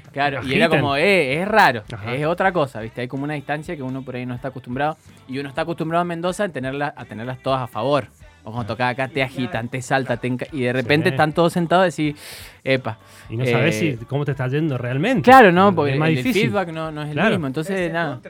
que- 0.03 0.09
Claro, 0.11 0.43
y 0.45 0.53
era 0.53 0.69
como, 0.69 0.95
eh, 0.95 1.41
es 1.41 1.47
raro, 1.47 1.83
Ajá. 1.91 2.13
es 2.13 2.25
otra 2.25 2.51
cosa, 2.51 2.81
¿viste? 2.81 3.01
Hay 3.01 3.07
como 3.07 3.23
una 3.23 3.33
distancia 3.33 3.75
que 3.75 3.81
uno 3.83 4.01
por 4.03 4.15
ahí 4.15 4.25
no 4.25 4.35
está 4.35 4.49
acostumbrado. 4.49 4.97
Y 5.27 5.39
uno 5.39 5.49
está 5.49 5.61
acostumbrado 5.61 6.01
en 6.03 6.07
Mendoza 6.09 6.43
a, 6.45 6.49
tenerla, 6.49 6.93
a 6.95 7.05
tenerlas 7.05 7.39
todas 7.41 7.61
a 7.61 7.67
favor. 7.67 8.07
O 8.47 8.51
cuando 8.53 8.73
tocas 8.73 8.93
acá, 8.93 9.09
te 9.09 9.21
agitan, 9.21 9.67
te 9.67 9.81
saltan, 9.81 10.17
te 10.19 10.27
y 10.53 10.61
de 10.61 10.71
repente 10.71 11.09
Sí. 11.09 11.13
están 11.15 11.33
todos 11.33 11.51
sentados 11.51 11.99
y 11.99 12.05
decís, 12.13 12.21
epa. 12.63 12.97
Y 13.29 13.35
no 13.35 13.45
sabes 13.45 13.75
Eh, 13.81 13.97
si, 13.99 14.05
cómo 14.05 14.23
te 14.23 14.31
está 14.31 14.47
yendo 14.47 14.77
realmente. 14.77 15.21
Claro, 15.21 15.51
¿no? 15.51 15.75
Porque 15.75 15.93
es 15.93 15.99
más 15.99 16.09
el, 16.09 16.23
feedback 16.23 16.69
no, 16.69 16.89
no 16.89 17.01
es 17.01 17.07
el 17.09 17.13
Claro. 17.13 17.31
mismo. 17.31 17.47
Entonces, 17.47 17.91
nada. 17.91 18.21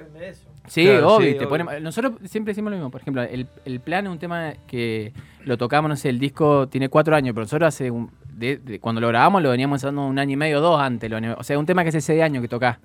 Sí, 0.65 0.85
Claro, 0.85 1.13
obvio. 1.15 1.29
sí, 1.29 1.35
y 1.35 1.37
te 1.37 1.45
obvio. 1.45 1.79
nosotros 1.81 2.13
siempre 2.25 2.51
decimos 2.51 2.71
lo 2.71 2.77
mismo. 2.77 2.89
Por 2.89 3.01
ejemplo, 3.01 3.21
el, 3.21 3.45
el 3.63 3.79
plan 3.79 4.07
es 4.07 4.11
un 4.11 4.17
tema 4.17 4.53
que 4.65 5.13
lo 5.45 5.55
tocamos, 5.55 5.87
no 5.87 5.95
sé, 5.95 6.09
el 6.09 6.17
disco 6.17 6.67
tiene 6.67 6.89
cuatro 6.89 7.15
años, 7.15 7.33
pero 7.35 7.43
nosotros 7.43 7.67
hace 7.67 7.91
un, 7.91 8.09
de- 8.33 8.57
de- 8.57 8.79
cuando 8.79 8.99
lo 8.99 9.07
grabamos 9.09 9.43
lo 9.43 9.51
veníamos 9.51 9.83
haciendo 9.83 10.01
un 10.05 10.17
año 10.17 10.33
y 10.33 10.35
medio, 10.35 10.59
dos 10.61 10.81
antes. 10.81 11.09
lo 11.11 11.19
o 11.37 11.43
sea, 11.43 11.59
un 11.59 11.65
tema 11.67 11.83
que 11.83 11.89
hace 11.89 12.01
seis 12.01 12.21
años 12.23 12.41
que 12.41 12.47
tocás. 12.47 12.77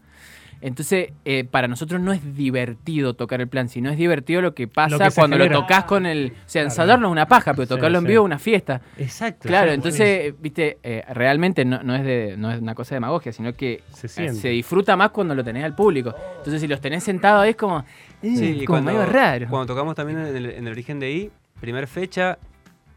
Entonces, 0.63 1.11
eh, 1.25 1.45
para 1.45 1.67
nosotros 1.69 2.01
no 2.01 2.13
es 2.13 2.37
divertido 2.37 3.15
tocar 3.15 3.41
el 3.41 3.49
plan, 3.49 3.69
sino 3.69 3.91
es 3.91 3.99
divertido 3.99 4.41
lo 4.41 4.55
que 4.55 4.69
pasa 4.69 4.91
Lo 4.97 4.99
que 5.01 5.11
se 5.11 5.21
cuando 5.21 5.37
genera. 5.37 5.55
lo 5.57 5.61
tocas 5.63 5.85
con 5.85 6.07
el... 6.07 6.27
O 6.33 6.35
sea, 6.47 6.63
Claro. 6.63 6.67
ensayarlo 6.71 7.09
es 7.09 7.13
una 7.13 7.27
paja, 7.27 7.53
pero 7.53 7.67
Sí, 7.67 7.69
tocarlo 7.75 7.99
en 7.99 8.05
vivo 8.05 8.23
es 8.23 8.27
una 8.27 8.39
fiesta. 8.39 8.81
Exacto. 8.97 9.49
Claro, 9.49 9.73
entonces, 9.73 10.35
viste, 10.41 10.79
eh, 10.85 11.03
realmente 11.13 11.65
no, 11.65 11.83
no 11.83 11.95
es 11.97 12.05
de, 12.05 12.37
no 12.39 12.53
es 12.53 12.61
una 12.61 12.75
cosa 12.77 12.91
de 12.91 12.97
demagogia, 12.97 13.33
sino 13.33 13.53
que 13.55 13.83
Se 13.93 14.07
eh, 14.25 14.33
se 14.33 14.49
disfruta 14.51 14.97
más 14.97 15.11
cuando 15.11 15.35
lo 15.35 15.43
tenés 15.43 15.65
al 15.65 15.75
público. 15.75 16.15
Entonces, 16.39 16.61
si 16.61 16.69
los 16.69 16.81
tenés 16.81 17.03
sentados 17.03 17.43
ahí 17.43 17.51
es 17.51 17.57
como, 17.57 17.85
eh, 18.23 18.65
medio 18.83 19.05
raro. 19.07 19.49
Cuando 19.51 19.67
tocamos 19.67 19.97
también 19.97 20.21
en 20.21 20.37
el, 20.37 20.47
en 20.47 20.67
el 20.67 20.73
origen 20.73 21.01
de 21.01 21.11
I, 21.11 21.31
primer 21.61 21.89
fecha, 21.89 22.39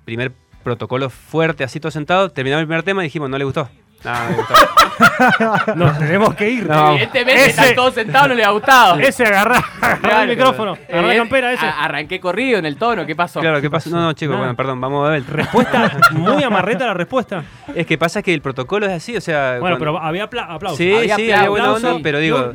primer 0.05 0.31
protocolo 0.63 1.09
fuerte, 1.09 1.63
así 1.63 1.79
todo 1.79 1.91
sentado, 1.91 2.29
terminamos 2.29 2.61
el 2.61 2.67
primer 2.67 2.83
tema 2.83 3.03
y 3.03 3.05
dijimos, 3.07 3.29
no 3.29 3.37
le 3.37 3.43
gustó. 3.43 3.69
No, 4.05 4.11
le. 4.13 5.75
Nos 5.75 5.99
tenemos 5.99 6.35
que 6.35 6.49
ir. 6.49 6.67
No. 6.67 6.91
Evidentemente 6.91 7.33
Ese- 7.41 7.49
están 7.49 7.75
todos 7.75 7.93
sentados, 7.95 8.29
no 8.29 8.35
les 8.35 8.45
ha 8.45 8.49
gustado. 8.51 8.99
Ese 8.99 9.23
Claro. 9.25 10.21
el 10.21 10.29
micrófono, 10.29 10.77
agarra 10.89 11.07
la 11.07 11.13
Eh, 11.13 11.17
campera, 11.17 11.53
ese. 11.53 11.65
arranqué 11.65 12.19
corrido 12.19 12.59
en 12.59 12.65
el 12.65 12.77
tono, 12.77 13.05
¿qué 13.05 13.15
pasó? 13.15 13.39
claro, 13.39 13.61
¿qué 13.61 13.69
pasó? 13.69 13.89
No, 13.89 14.01
no, 14.01 14.13
chicos, 14.13 14.37
bueno, 14.37 14.55
perdón, 14.55 14.79
vamos 14.81 15.07
a 15.07 15.11
ver. 15.11 15.23
Respuesta 15.27 15.91
muy 16.11 16.43
amarreta 16.43 16.85
la 16.85 16.93
respuesta. 16.93 17.43
Es 17.73 17.85
que 17.85 17.97
pasa 17.97 18.21
que 18.21 18.33
el 18.33 18.41
protocolo 18.41 18.85
es 18.85 18.91
así, 18.93 19.15
o 19.17 19.21
sea... 19.21 19.57
Bueno, 19.59 19.77
cuando- 19.77 19.79
pero 19.79 19.97
había 19.99 20.23
apla- 20.29 20.47
aplausos. 20.49 20.77
Sí, 20.77 20.93
Había 20.93 21.15
sí, 21.15 21.31
había 21.31 21.49
buena 21.49 21.65
aplausos, 21.65 21.89
onda, 21.91 22.03
pero 22.03 22.19
digo, 22.19 22.51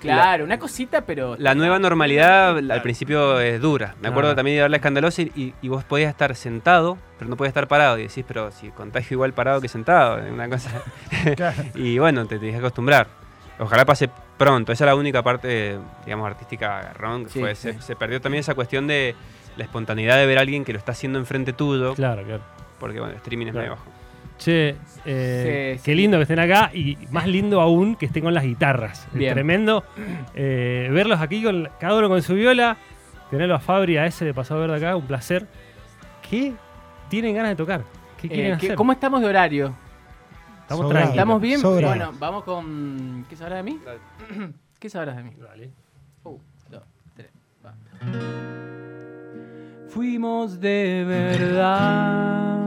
Claro, 0.00 0.44
una 0.44 0.58
cosita, 0.58 1.02
pero... 1.02 1.36
la 1.38 1.54
nueva 1.54 1.78
normalidad 1.78 2.56
al 2.58 2.82
principio 2.82 3.40
es 3.40 3.60
dura. 3.60 3.94
Me 4.00 4.08
acuerdo 4.08 4.28
Claro. 4.30 4.36
también 4.36 4.56
de 4.56 4.60
darle 4.62 4.76
escandalosa 4.76 5.22
y, 5.22 5.54
vos 5.68 5.84
podías 5.84 6.10
estar 6.10 6.34
sentado, 6.34 6.98
pero 7.18 7.28
no 7.30 7.36
podías 7.36 7.50
estar 7.50 7.68
parado. 7.68 7.98
Y 7.98 8.02
decís, 8.02 8.24
pero 8.26 8.50
si 8.50 8.70
contagio 8.70 9.14
igual 9.16 9.32
parado 9.32 9.60
que 9.60 9.68
sentado, 9.68 10.18
es 10.18 10.30
una 10.32 10.48
cosa... 10.48 10.70
y 11.74 11.98
bueno, 11.98 12.26
te 12.26 12.38
tenés 12.38 12.54
que 12.54 12.58
acostumbrar. 12.60 13.06
Ojalá 13.58 13.84
pase 13.84 14.10
pronto. 14.36 14.72
Esa 14.72 14.84
es 14.84 14.86
la 14.86 14.94
única 14.94 15.22
parte, 15.22 15.78
digamos, 16.04 16.26
artística 16.26 16.78
agarrón. 16.80 17.24
que 17.24 17.30
Sí. 17.30 17.54
Se, 17.54 17.80
se 17.80 17.96
perdió 17.96 18.20
también 18.20 18.40
esa 18.40 18.54
cuestión 18.54 18.86
de 18.86 19.14
la 19.56 19.64
espontaneidad 19.64 20.16
de 20.16 20.26
ver 20.26 20.36
a 20.38 20.42
alguien 20.42 20.64
que 20.64 20.72
lo 20.74 20.78
está 20.78 20.92
haciendo 20.92 21.18
enfrente 21.18 21.52
tuyo. 21.54 21.94
Claro, 21.94 22.22
claro. 22.22 22.42
Porque 22.78 22.98
bueno, 22.98 23.12
el 23.12 23.16
streaming 23.18 23.46
es 23.46 23.52
Claro. 23.52 23.68
medio 23.70 23.76
bajo. 23.78 23.90
Che, 24.38 24.76
eh, 25.06 25.76
Sí, 25.78 25.82
qué 25.84 25.92
sí. 25.92 25.94
lindo 25.94 26.18
que 26.18 26.22
estén 26.22 26.38
acá 26.38 26.70
y 26.74 26.98
más 27.10 27.26
lindo 27.26 27.60
aún 27.60 27.96
que 27.96 28.06
estén 28.06 28.22
con 28.22 28.34
las 28.34 28.44
guitarras. 28.44 29.06
Es 29.14 29.32
tremendo 29.32 29.84
eh, 30.34 30.88
verlos 30.92 31.20
aquí 31.20 31.42
con 31.42 31.68
cada 31.80 31.96
uno 31.98 32.08
con 32.08 32.20
su 32.22 32.34
viola, 32.34 32.76
tenerlo 33.30 33.54
a 33.54 33.60
Fabri, 33.60 33.96
a 33.96 34.04
ese 34.06 34.24
de 34.26 34.34
pasado 34.34 34.60
verde 34.60 34.76
acá, 34.76 34.94
un 34.96 35.06
placer. 35.06 35.46
¿Qué 36.28 36.52
tienen 37.08 37.34
ganas 37.34 37.50
de 37.52 37.56
tocar? 37.56 37.82
¿Qué 38.20 38.26
Eh, 38.26 38.30
quieren 38.30 38.58
¿qué- 38.58 38.66
hacer? 38.66 38.76
¿Cómo 38.76 38.92
estamos 38.92 39.20
de 39.22 39.26
horario? 39.28 39.74
Estamos 40.62 40.82
Sobrado. 40.82 40.90
tranquilos. 40.90 41.14
¿Estamos 41.14 41.40
bien? 41.40 41.60
Sobrado. 41.60 41.94
Bueno, 41.94 42.12
vamos 42.18 42.44
con... 42.44 43.24
¿Qué 43.30 43.36
sabrás 43.36 43.64
de 43.64 43.70
mí? 43.70 43.80
¿Qué 44.80 44.90
sabrás 44.90 45.16
de 45.16 45.22
mí? 45.22 45.30
Dale. 45.40 45.70
Un, 46.24 46.38
dos, 46.68 46.82
tres, 47.14 47.28
va. 47.64 47.72
Fuimos 49.88 50.60
de 50.60 51.04
verdad. 51.06 52.65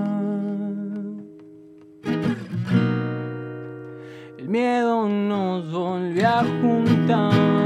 Miedo 4.50 5.08
nos 5.08 5.70
volvió 5.70 6.28
a 6.28 6.44
juntar. 6.44 7.59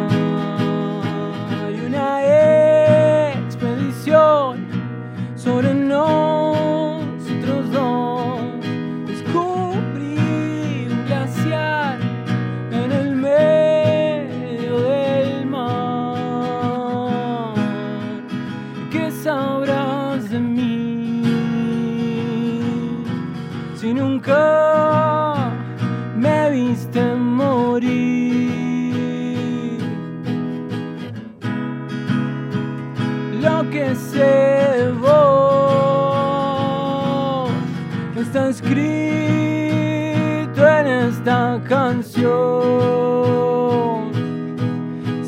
Escrito 40.44 40.68
en 40.68 40.88
esta 40.88 41.62
canción. 41.68 42.32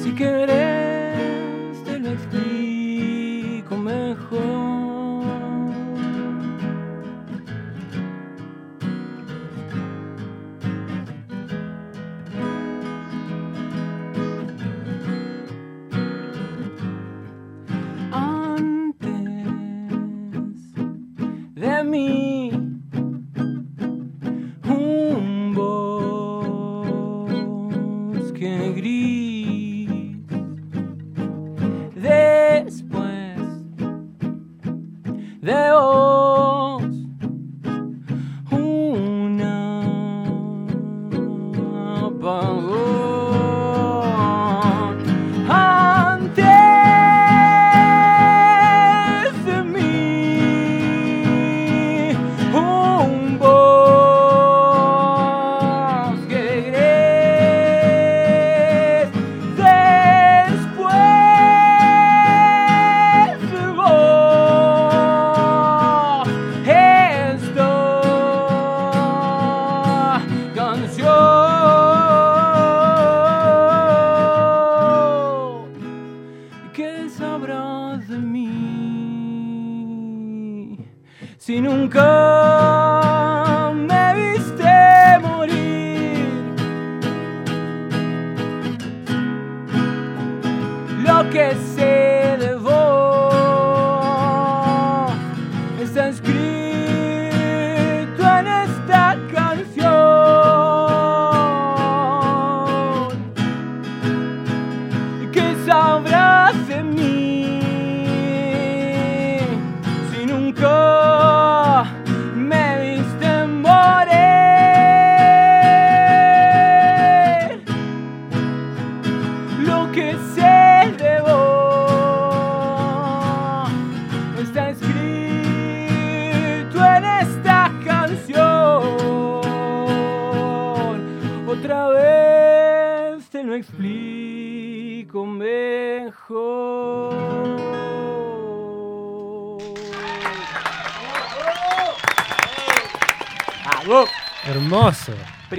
Si 0.01 0.13
querés, 0.15 0.64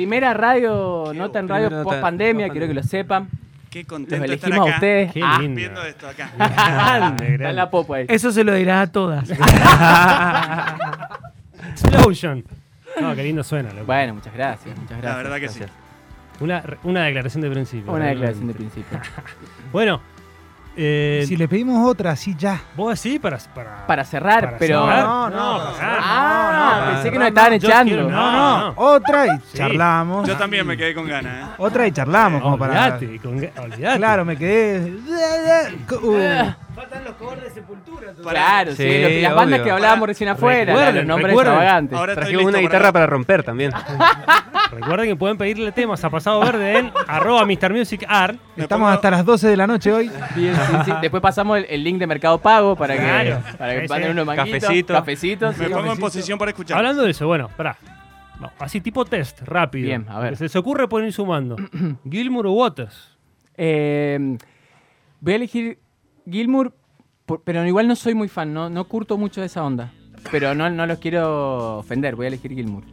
Primera 0.07 0.33
radio, 0.35 1.11
nota 1.17 1.41
en 1.41 1.49
radio 1.49 1.69
nota 1.69 1.83
post 1.83 2.01
pandemia, 2.01 2.49
quiero 2.49 2.69
que 2.69 2.75
lo 2.75 2.83
sepan. 2.85 3.27
Qué 3.69 3.81
Los 3.81 3.89
contento 3.89 4.25
estar 4.25 4.31
elegimos 4.51 4.71
a 4.71 4.75
ustedes. 4.75 5.13
Qué 5.13 5.21
Ah, 5.21 5.39
lindo. 5.41 5.57
Viendo 5.57 5.83
esto 5.83 6.09
acá. 6.09 6.31
Grande, 6.39 7.35
está 7.35 7.53
la 7.53 7.69
popa 7.69 7.97
ahí. 7.97 8.07
Eso 8.09 8.31
se 8.31 8.45
lo 8.45 8.55
dirá 8.55 8.83
a 8.83 8.87
todas. 8.87 9.29
Explosion. 11.71 12.45
No, 13.01 13.17
qué 13.17 13.25
lindo 13.25 13.43
suena. 13.43 13.73
loco. 13.73 13.87
Bueno, 13.87 14.15
muchas 14.15 14.33
gracias, 14.33 14.79
muchas 14.79 14.97
gracias. 15.03 15.13
La 15.13 15.17
verdad 15.17 15.41
que 15.41 15.49
sí. 15.49 15.61
Una, 16.39 16.63
una 16.85 17.03
declaración 17.07 17.43
de 17.43 17.51
principio. 17.51 17.91
Una 17.93 18.05
realmente. 18.05 18.27
declaración 18.29 18.47
de 18.47 18.55
principio. 18.55 19.01
Bueno, 19.73 20.01
eh, 20.77 21.25
Si 21.27 21.37
le 21.37 21.49
pedimos 21.49 21.89
otra, 21.89 22.11
así 22.13 22.35
ya. 22.39 22.61
vos 22.77 22.93
así 22.93 23.19
para, 23.19 23.39
para, 23.55 23.87
Para 23.87 24.05
cerrar, 24.05 24.45
para 24.45 24.59
pero. 24.59 24.85
cerrar. 24.85 25.05
No, 25.05 25.31
no, 25.31 25.37
no, 25.59 25.59
para 25.65 25.75
cerrar. 25.77 25.99
Ah, 26.03 26.77
no, 26.87 26.93
pensé 26.93 27.05
que 27.11 27.15
no, 27.15 27.19
nos 27.21 27.29
estaban 27.29 27.53
echando. 27.55 27.93
quiero- 27.93 28.11
No, 28.11 28.59
No, 28.59 28.75
otra 28.77 29.27
y 29.27 29.31
Sí. 29.31 29.59
charlamos. 29.59 30.29
Yo 30.29 30.37
también 30.37 30.67
me 30.67 30.77
quedé 30.77 30.95
con 30.95 31.07
ganas. 31.09 31.49
¿eh? 31.51 31.53
Otra 31.59 31.87
y 31.87 31.93
charlamos, 31.93 32.43
como 32.43 32.59
para. 32.59 32.99
Con- 33.23 33.35
olvídate. 33.59 33.97
Claro, 33.99 34.25
me 34.25 34.37
quedé. 34.37 34.97
Uh, 35.91 36.53
Faltan 36.77 37.05
los 37.05 37.15
covers 37.15 37.43
de 37.43 37.51
sepultura. 37.51 38.13
Claro, 38.23 38.71
sí, 38.73 38.77
Sí, 38.77 39.03
lo 39.03 39.09
que- 39.09 39.23
las 39.23 39.35
bandas 39.35 39.61
que 39.63 39.71
hablábamos 39.71 40.09
recién 40.09 40.29
afuera, 40.29 40.67
Recuerden, 40.73 40.95
los 40.97 41.07
nombres 41.07 41.27
recuerden. 41.29 41.53
extravagantes. 41.55 41.99
Ahora 41.99 42.15
Trajimos 42.15 42.43
una 42.45 42.53
para- 42.53 42.61
guitarra 42.63 42.93
para 42.93 43.07
romper 43.07 43.43
también. 43.43 43.73
Recuerden 44.73 45.09
que 45.09 45.17
pueden 45.17 45.39
pedirle 45.39 45.73
temas 45.73 46.05
a 46.05 46.11
Pasado 46.11 46.41
Verde 46.41 46.79
en 46.79 46.93
arroba 47.09 47.47
Mr. 47.47 47.73
Music 47.73 48.05
Art. 48.09 48.39
Me 48.57 48.65
Estamos 48.65 48.87
pongo- 48.89 48.95
hasta 48.95 49.11
las 49.11 49.25
12 49.25 49.49
de 49.49 49.57
la 49.57 49.67
noche 49.67 49.93
hoy. 49.93 50.11
Bien, 50.35 50.55
sí, 50.55 50.73
sí. 50.85 50.93
Después 51.01 51.23
pasamos 51.23 51.59
el, 51.59 51.67
el 51.69 51.83
link 51.83 51.99
de 51.99 52.07
Mercado 52.07 52.39
Pago 52.39 52.77
para 52.77 52.95
que, 52.95 53.37
para 53.57 53.75
que 53.75 53.81
Sí, 53.83 53.89
manden 53.89 54.09
sí. 54.09 54.13
unos 54.13 54.27
manguitos. 54.27 54.61
Cafecito. 54.61 54.93
Cafecitos. 54.95 55.57
Me 55.59 55.67
sí. 55.69 55.73
pongo 55.73 55.93
en 55.93 55.99
posición 55.99 56.39
para 56.39 56.51
escuchar. 56.51 56.77
Hablando 56.79 57.03
de 57.05 57.11
eso, 57.11 57.27
bueno, 57.27 57.49
pará. 57.57 57.77
Así 58.59 58.83
tipo 58.83 59.05
test, 59.07 59.41
rápido. 59.43 59.87
Bien, 59.87 60.07
a 60.11 60.19
ver. 60.19 60.37
Se 60.37 60.45
les 60.45 60.57
ocurre 60.57 60.89
poner 60.89 61.11
sumando. 61.13 61.57
Gilmour 62.11 62.47
o 62.49 62.53
Waters. 62.53 63.17
Eh, 63.57 64.37
voy 65.21 65.33
a 65.33 65.37
elegir 65.37 65.79
Gilmour, 66.31 66.75
por- 67.25 67.43
pero 67.43 67.65
igual 67.67 67.89
no 67.89 67.97
soy 67.97 68.15
muy 68.15 68.29
fan, 68.29 68.53
no, 68.53 68.69
no 68.71 68.85
curto 68.85 69.17
mucho 69.19 69.41
de 69.41 69.47
esa 69.47 69.65
onda. 69.65 69.93
Pero 70.31 70.55
no, 70.55 70.69
no 70.71 70.87
los 70.87 70.99
quiero 70.99 71.79
ofender, 71.79 72.17
voy 72.17 72.27
a 72.27 72.29
elegir 72.29 72.53
Gilmour. 72.53 72.85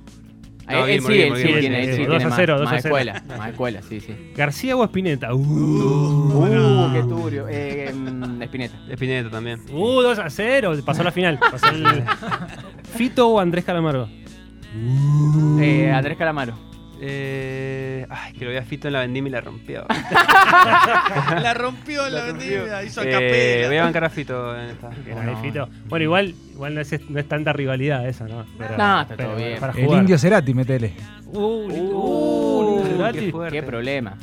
No, 0.65 0.85
él, 0.85 1.01
sí, 1.01 1.21
él 1.21 1.35
sí 1.35 1.43
tiene, 1.59 1.81
sí, 1.85 1.91
sí 1.91 1.91
sí, 1.91 1.97
tiene 1.97 2.07
2 2.13 2.23
a 2.23 2.27
más, 2.29 2.35
0, 2.37 2.57
2 2.59 2.65
más 2.65 2.73
a 2.73 2.81
0. 2.81 2.95
escuela, 2.95 3.23
más 3.37 3.49
escuela, 3.49 3.81
sí, 3.81 3.99
sí. 3.99 4.15
García 4.35 4.77
o 4.77 4.83
Espineta. 4.83 5.33
Uh, 5.33 5.39
Uh, 5.41 6.93
qué 6.93 7.01
turbio. 7.01 7.47
Eh, 7.49 7.89
em, 7.89 8.41
Espineta. 8.41 8.75
Espineta 8.89 9.29
también. 9.29 9.59
uh, 9.73 10.01
2 10.01 10.19
a 10.19 10.29
0. 10.29 10.73
Pasó 10.85 11.03
la 11.03 11.11
final. 11.11 11.37
Pasó 11.39 11.67
el- 11.69 12.03
Fito 12.95 13.27
o 13.29 13.39
Andrés 13.41 13.65
Calamaro. 13.65 14.07
Eh, 15.59 15.91
Andrés 15.93 16.17
Calamaro. 16.17 16.53
Eh, 17.05 18.05
ay, 18.09 18.31
que 18.33 18.45
lo 18.45 18.51
había 18.51 18.61
Fito 18.63 18.87
en 18.87 18.93
la 18.93 19.01
vendimia 19.01 19.27
y 19.27 19.31
la 19.33 19.41
rompió. 19.41 19.85
La 21.41 21.53
rompió 21.53 22.07
la 22.09 22.23
vendimia, 22.25 22.81
hizo 22.83 23.01
a 23.01 23.03
Eh, 23.03 23.11
capela. 23.11 23.67
voy 23.67 23.77
a 23.77 23.83
bancar 23.83 24.03
a 24.05 24.09
Fito 24.09 24.57
en 24.57 24.69
esta. 24.69 24.89
Fito. 25.41 25.67
Bueno, 25.89 26.03
igual, 26.03 26.33
igual 26.53 26.75
no, 26.75 26.81
es, 26.81 27.09
no 27.09 27.19
es 27.19 27.27
tanta 27.27 27.51
rivalidad 27.51 28.07
esa, 28.07 28.25
¿no? 28.27 28.45
Pero, 28.57 28.77
No, 28.77 29.01
está 29.01 29.15
pero 29.17 29.29
todo 29.29 29.37
bien. 29.37 29.59
Para 29.59 29.73
El 29.73 29.85
jugar. 29.85 29.99
indio 30.01 30.17
Cerati, 30.17 30.53
metele. 30.53 30.93
Uh, 31.25 31.39
Uh, 31.39 32.79
uh, 32.79 32.83
qué 32.83 32.89
Cerati. 32.91 33.33
Qué 33.51 33.63
problema. 33.63 34.15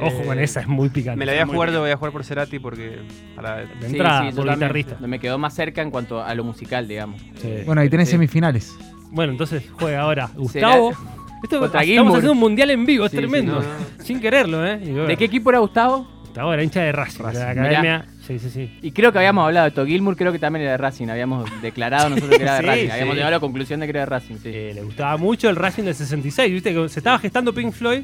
Ojo 0.00 0.22
con 0.24 0.38
Eh, 0.38 0.44
esa, 0.44 0.60
es 0.60 0.68
muy 0.68 0.88
picante. 0.88 1.18
Me 1.18 1.26
la 1.26 1.32
voy 1.32 1.40
a 1.42 1.46
jugar, 1.46 1.68
bien. 1.70 1.80
voy 1.82 1.90
a 1.90 1.96
jugar 1.96 2.12
por 2.12 2.24
Cerati 2.24 2.58
porque. 2.58 3.00
Para, 3.36 3.56
De 3.56 3.66
Sí, 3.80 3.86
entrada, 3.86 4.30
sí, 4.30 4.36
por 4.36 4.48
guitarrista. 4.50 4.96
Me 5.06 5.18
quedó 5.18 5.36
más 5.36 5.52
cerca 5.54 5.82
en 5.82 5.90
cuanto 5.90 6.22
a 6.22 6.34
lo 6.34 6.44
musical, 6.44 6.88
digamos. 6.88 7.20
Sí. 7.42 7.56
Bueno, 7.66 7.82
ahí 7.82 7.90
tenés 7.90 8.08
Sí. 8.08 8.12
semifinales. 8.12 8.74
Bueno, 9.10 9.32
entonces 9.32 9.64
juega 9.78 10.00
ahora 10.00 10.30
Gustavo. 10.34 10.92
Esto 11.42 11.64
estamos 11.64 11.86
Gilmour. 11.86 12.08
haciendo 12.12 12.32
un 12.32 12.38
mundial 12.38 12.70
en 12.70 12.84
vivo, 12.86 13.04
es 13.06 13.10
Sí, 13.10 13.16
sí, 13.16 13.22
tremendo. 13.22 13.60
no, 13.60 14.04
Sin 14.04 14.20
quererlo, 14.20 14.66
¿eh? 14.66 14.76
Bueno, 14.82 15.04
¿De 15.06 15.16
qué 15.16 15.24
equipo 15.24 15.50
era 15.50 15.58
Gustavo? 15.60 16.06
Gustavo 16.24 16.52
era 16.52 16.62
hincha 16.62 16.82
de 16.82 16.92
Racing, 16.92 17.24
de 17.24 17.32
la 17.34 17.50
academia. 17.50 18.06
Sí, 18.26 18.38
sí, 18.38 18.50
sí. 18.50 18.78
Y 18.82 18.92
creo 18.92 19.10
que 19.10 19.18
habíamos 19.18 19.44
hablado 19.46 19.64
de 19.64 19.68
esto. 19.70 19.84
Gilmour 19.86 20.16
creo 20.16 20.30
que 20.30 20.38
también 20.38 20.62
era 20.62 20.72
de 20.72 20.78
Racing. 20.78 21.08
Habíamos 21.08 21.50
declarado 21.62 22.10
nosotros 22.10 22.36
que 22.36 22.42
era 22.44 22.54
de 22.56 22.60
Sí, 22.62 22.66
Racing. 22.66 22.84
sí. 22.86 22.90
Habíamos 22.92 23.14
llegado 23.16 23.28
a 23.28 23.36
la 23.36 23.40
conclusión 23.40 23.80
de 23.80 23.86
que 23.86 23.90
era 23.90 24.00
de 24.00 24.06
Racing. 24.06 24.36
Sí. 24.36 24.48
Eh, 24.52 24.72
le 24.74 24.82
gustaba 24.82 25.16
mucho 25.16 25.48
el 25.50 25.56
Racing 25.56 25.82
del 25.84 25.94
66, 25.96 26.52
viste 26.52 26.72
que 26.72 26.88
se 26.88 27.00
estaba 27.00 27.18
gestando 27.18 27.52
Pink 27.52 27.72
Floyd 27.72 28.02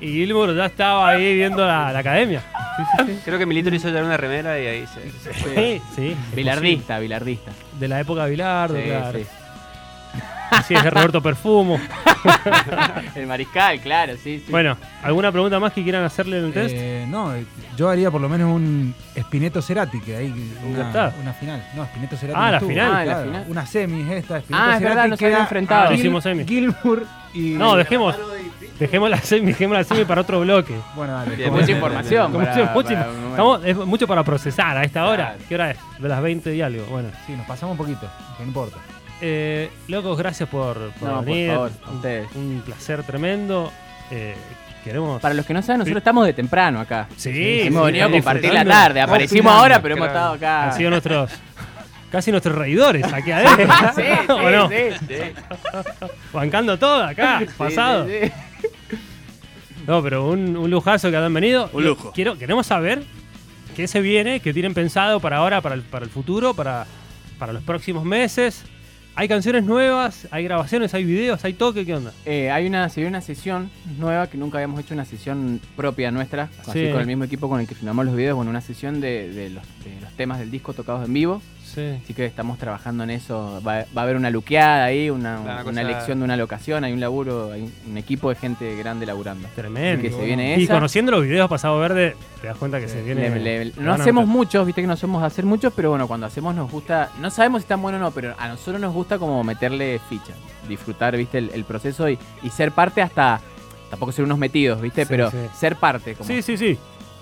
y 0.00 0.06
Gilmour 0.06 0.56
ya 0.56 0.64
estaba 0.66 1.10
ahí 1.10 1.34
viendo 1.34 1.66
la, 1.66 1.92
la 1.92 1.98
academia. 1.98 2.42
Creo 3.26 3.38
que 3.38 3.44
Milito 3.44 3.68
le 3.68 3.76
hizo 3.76 3.88
llevar 3.88 4.04
una 4.04 4.16
remera 4.16 4.58
y 4.58 4.66
ahí 4.66 4.84
se. 4.86 5.74
Sí, 5.76 5.82
sí. 5.94 6.16
Bilardista, 6.34 6.98
bilardista. 6.98 7.50
De 7.78 7.86
la 7.88 8.00
época 8.00 8.24
de 8.24 8.30
Bilardo, 8.30 8.76
Sí, 8.76 8.82
claro. 8.84 9.18
Sí. 10.58 10.62
Sí, 10.68 10.74
es 10.74 10.84
Roberto 10.92 11.20
Perfumo. 11.22 11.78
El 13.14 13.26
mariscal, 13.26 13.80
claro, 13.80 14.12
sí, 14.22 14.42
sí. 14.44 14.50
Bueno, 14.50 14.76
¿alguna 15.02 15.32
pregunta 15.32 15.58
más 15.58 15.72
que 15.72 15.82
quieran 15.82 16.04
hacerle 16.04 16.38
en 16.38 16.44
el 16.46 16.52
test? 16.52 16.74
Eh, 16.76 17.06
no, 17.08 17.34
eh, 17.34 17.44
yo 17.76 17.88
haría 17.88 18.10
por 18.10 18.20
lo 18.20 18.28
menos 18.28 18.54
un 18.54 18.94
Espineto 19.14 19.62
Cerati, 19.62 20.00
que 20.00 20.16
hay 20.16 20.28
Ya 20.76 20.86
está. 20.86 21.08
una, 21.08 21.22
una 21.22 21.32
final. 21.32 21.64
No, 21.74 21.84
Espineto 21.84 22.16
Cerati. 22.16 22.38
Ah, 22.38 22.44
no 22.46 22.50
la 22.50 22.56
estuvo. 22.58 22.70
final. 22.70 22.92
Ah, 22.92 22.98
la 22.98 23.04
Claro, 23.04 23.24
final. 23.24 23.44
Una 23.48 23.66
semi 23.66 24.00
esta. 24.12 24.38
Espineto 24.38 24.64
Ah, 24.64 24.72
es 24.74 24.78
Cerati 24.78 24.84
verdad, 24.84 25.08
no 25.08 25.16
se 25.16 25.24
habían 25.24 25.36
queda 25.38 25.42
enfrentado. 25.44 25.82
Ah, 25.84 25.88
Gil- 25.90 25.98
hicimos 25.98 26.22
semi. 26.22 26.44
Gilmour 26.44 27.06
y. 27.34 27.40
No, 27.50 27.76
dejemos, 27.76 28.16
dejemos 28.78 29.10
la 29.10 29.18
semi, 29.18 29.46
dejemos 29.46 29.76
la 29.78 29.84
semi 29.84 30.04
para 30.04 30.20
otro 30.20 30.40
bloque. 30.40 30.74
Bueno, 30.94 31.14
dale. 31.14 31.44
Como- 31.44 31.58
Mucha 31.58 31.72
información. 31.72 32.32
Como 32.32 32.44
para- 32.44 32.56
mucho- 32.56 32.72
mucho- 32.72 32.88
para 32.94 33.06
momento. 33.06 33.30
estamos- 33.30 33.64
es 33.64 33.76
mucho 33.76 34.06
para 34.06 34.24
procesar 34.24 34.76
a 34.76 34.84
esta 34.84 35.06
hora. 35.06 35.16
Claro. 35.34 35.44
¿Qué 35.48 35.54
hora 35.54 35.70
es? 35.70 35.78
De 35.98 36.08
las 36.08 36.22
20 36.22 36.54
y 36.54 36.60
algo. 36.62 36.84
Bueno, 36.86 37.08
Sí, 37.26 37.32
nos 37.32 37.46
pasamos 37.46 37.72
un 37.72 37.78
poquito, 37.78 38.06
no 38.38 38.44
importa. 38.44 38.76
Eh, 39.20 39.70
locos, 39.88 40.16
gracias 40.18 40.48
por, 40.48 40.90
por 40.92 41.08
No, 41.08 41.16
por 41.16 41.24
venir. 41.24 41.50
favor, 41.50 41.70
a 41.86 41.90
ustedes. 41.90 42.28
Un 42.34 42.62
placer 42.64 43.02
tremendo. 43.02 43.70
Eh, 44.10 44.34
queremos. 44.84 45.20
Para 45.20 45.34
los 45.34 45.46
que 45.46 45.54
no 45.54 45.62
saben, 45.62 45.78
nosotros 45.80 45.98
estamos 46.00 46.26
de 46.26 46.32
temprano 46.32 46.80
acá. 46.80 47.06
Sí, 47.16 47.60
hemos 47.62 47.82
sí, 47.82 47.86
venido 47.92 48.06
a 48.06 48.10
compartir 48.10 48.52
la 48.52 48.64
tarde. 48.64 49.00
Aparecimos 49.00 49.52
ahora, 49.52 49.80
pero 49.82 49.96
hemos 49.96 50.08
estado 50.08 50.34
acá. 50.34 50.64
Han 50.70 50.76
sido 50.76 50.90
nuestros. 50.90 51.30
Casi 52.10 52.32
nuestros 52.32 52.56
reidores 52.56 53.04
aquí 53.12 53.30
adentro. 53.30 53.68
Sí, 53.94 54.02
sí, 54.02 54.32
¿O 54.32 54.50
no? 54.50 54.68
sí, 54.68 54.74
sí. 55.06 55.14
Bancando 56.32 56.76
todo 56.76 57.04
acá, 57.04 57.38
Sí, 57.38 57.46
pasado. 57.56 58.06
sí, 58.08 58.12
sí. 58.24 58.98
No, 59.86 60.02
pero 60.02 60.26
un, 60.28 60.56
un 60.56 60.68
lujazo 60.70 61.08
que 61.10 61.16
han 61.16 61.32
venido. 61.32 61.70
Un 61.72 61.84
lujo. 61.84 62.10
Quiero, 62.12 62.36
queremos 62.36 62.66
saber 62.66 63.04
qué 63.76 63.86
se 63.86 64.00
viene, 64.00 64.40
qué 64.40 64.52
tienen 64.52 64.74
pensado 64.74 65.20
para 65.20 65.36
ahora, 65.36 65.60
para 65.60 65.76
el, 65.76 65.82
para 65.82 66.04
el 66.04 66.10
futuro, 66.10 66.52
para, 66.52 66.84
para 67.38 67.52
los 67.52 67.62
próximos 67.62 68.04
meses. 68.04 68.64
Hay 69.16 69.28
canciones 69.28 69.64
nuevas, 69.64 70.28
hay 70.30 70.44
grabaciones, 70.44 70.94
hay 70.94 71.04
videos, 71.04 71.44
hay 71.44 71.52
toque, 71.52 71.84
¿qué 71.84 71.94
onda? 71.94 72.12
Eh, 72.24 72.50
hay 72.50 72.66
una, 72.66 72.88
se 72.88 73.00
viene 73.00 73.08
una 73.16 73.20
sesión 73.20 73.70
nueva 73.98 74.28
que 74.28 74.38
nunca 74.38 74.56
habíamos 74.58 74.80
hecho 74.80 74.94
una 74.94 75.04
sesión 75.04 75.60
propia 75.76 76.10
nuestra, 76.10 76.48
así 76.60 76.86
Sí. 76.86 76.90
con 76.92 77.00
el 77.02 77.06
mismo 77.06 77.24
equipo 77.24 77.48
con 77.48 77.60
el 77.60 77.66
que 77.66 77.74
filmamos 77.74 78.06
los 78.06 78.16
videos, 78.16 78.36
bueno, 78.36 78.50
una 78.50 78.60
sesión 78.62 79.00
de, 79.00 79.30
de 79.30 79.50
los, 79.50 79.62
de 79.84 80.00
los 80.00 80.10
temas 80.16 80.38
del 80.38 80.50
disco 80.50 80.72
tocados 80.72 81.04
en 81.06 81.12
vivo. 81.12 81.42
Sí. 81.74 82.00
Así 82.02 82.14
que 82.14 82.26
estamos 82.26 82.58
trabajando 82.58 83.04
en 83.04 83.10
eso. 83.10 83.60
Va, 83.66 83.84
va 83.96 84.00
a 84.00 84.02
haber 84.02 84.16
una 84.16 84.30
luqueada 84.30 84.84
ahí, 84.84 85.10
una, 85.10 85.62
Una 85.64 85.80
elección 85.82 86.18
de 86.18 86.24
una 86.24 86.36
locación, 86.36 86.84
hay 86.84 86.92
un 86.92 87.00
laburo, 87.00 87.52
hay 87.52 87.70
un, 87.88 87.96
equipo 87.96 88.28
de 88.30 88.34
gente 88.36 88.74
grande 88.76 89.06
laburando. 89.06 89.48
Tremendo. 89.54 90.00
Así 90.00 90.08
que 90.10 90.20
se 90.20 90.24
viene 90.26 90.58
Y 90.58 90.64
esa. 90.64 90.74
conociendo 90.74 91.12
los 91.12 91.22
videos 91.22 91.48
pasado 91.48 91.78
verde, 91.78 92.16
te 92.40 92.46
das 92.48 92.56
cuenta 92.56 92.80
que 92.80 92.88
se 92.88 93.02
viene. 93.02 93.30
Le- 93.30 93.40
le- 93.40 93.64
le 93.66 93.72
no 93.78 93.92
hacemos 93.92 94.26
muchos, 94.26 94.66
viste 94.66 94.80
que 94.80 94.86
no 94.88 94.96
somos 94.96 95.22
hacer 95.22 95.44
muchos, 95.44 95.72
pero 95.74 95.90
bueno, 95.90 96.08
cuando 96.08 96.26
hacemos 96.26 96.54
nos 96.54 96.70
gusta, 96.70 97.10
no 97.20 97.30
sabemos 97.30 97.60
si 97.60 97.64
están 97.64 97.80
buenos 97.82 98.00
o 98.00 98.04
no, 98.04 98.10
pero 98.10 98.34
a 98.38 98.48
nosotros 98.48 98.80
nos 98.80 98.92
gusta 98.92 99.18
como 99.18 99.42
meterle 99.44 100.00
ficha, 100.08 100.32
disfrutar, 100.68 101.16
viste, 101.16 101.38
el, 101.38 101.50
el 101.54 101.64
proceso 101.64 102.08
y, 102.08 102.18
y 102.42 102.50
ser 102.50 102.72
parte 102.72 103.02
hasta, 103.02 103.40
tampoco 103.90 104.12
ser 104.12 104.24
unos 104.24 104.38
metidos, 104.38 104.80
viste, 104.80 105.02
Sí, 105.04 105.08
pero 105.08 105.30
sí. 105.30 105.36
ser 105.56 105.76
parte. 105.76 106.14
Como, 106.14 106.26
Sí, 106.26 106.42
sí, 106.42 106.56
sí. 106.56 106.78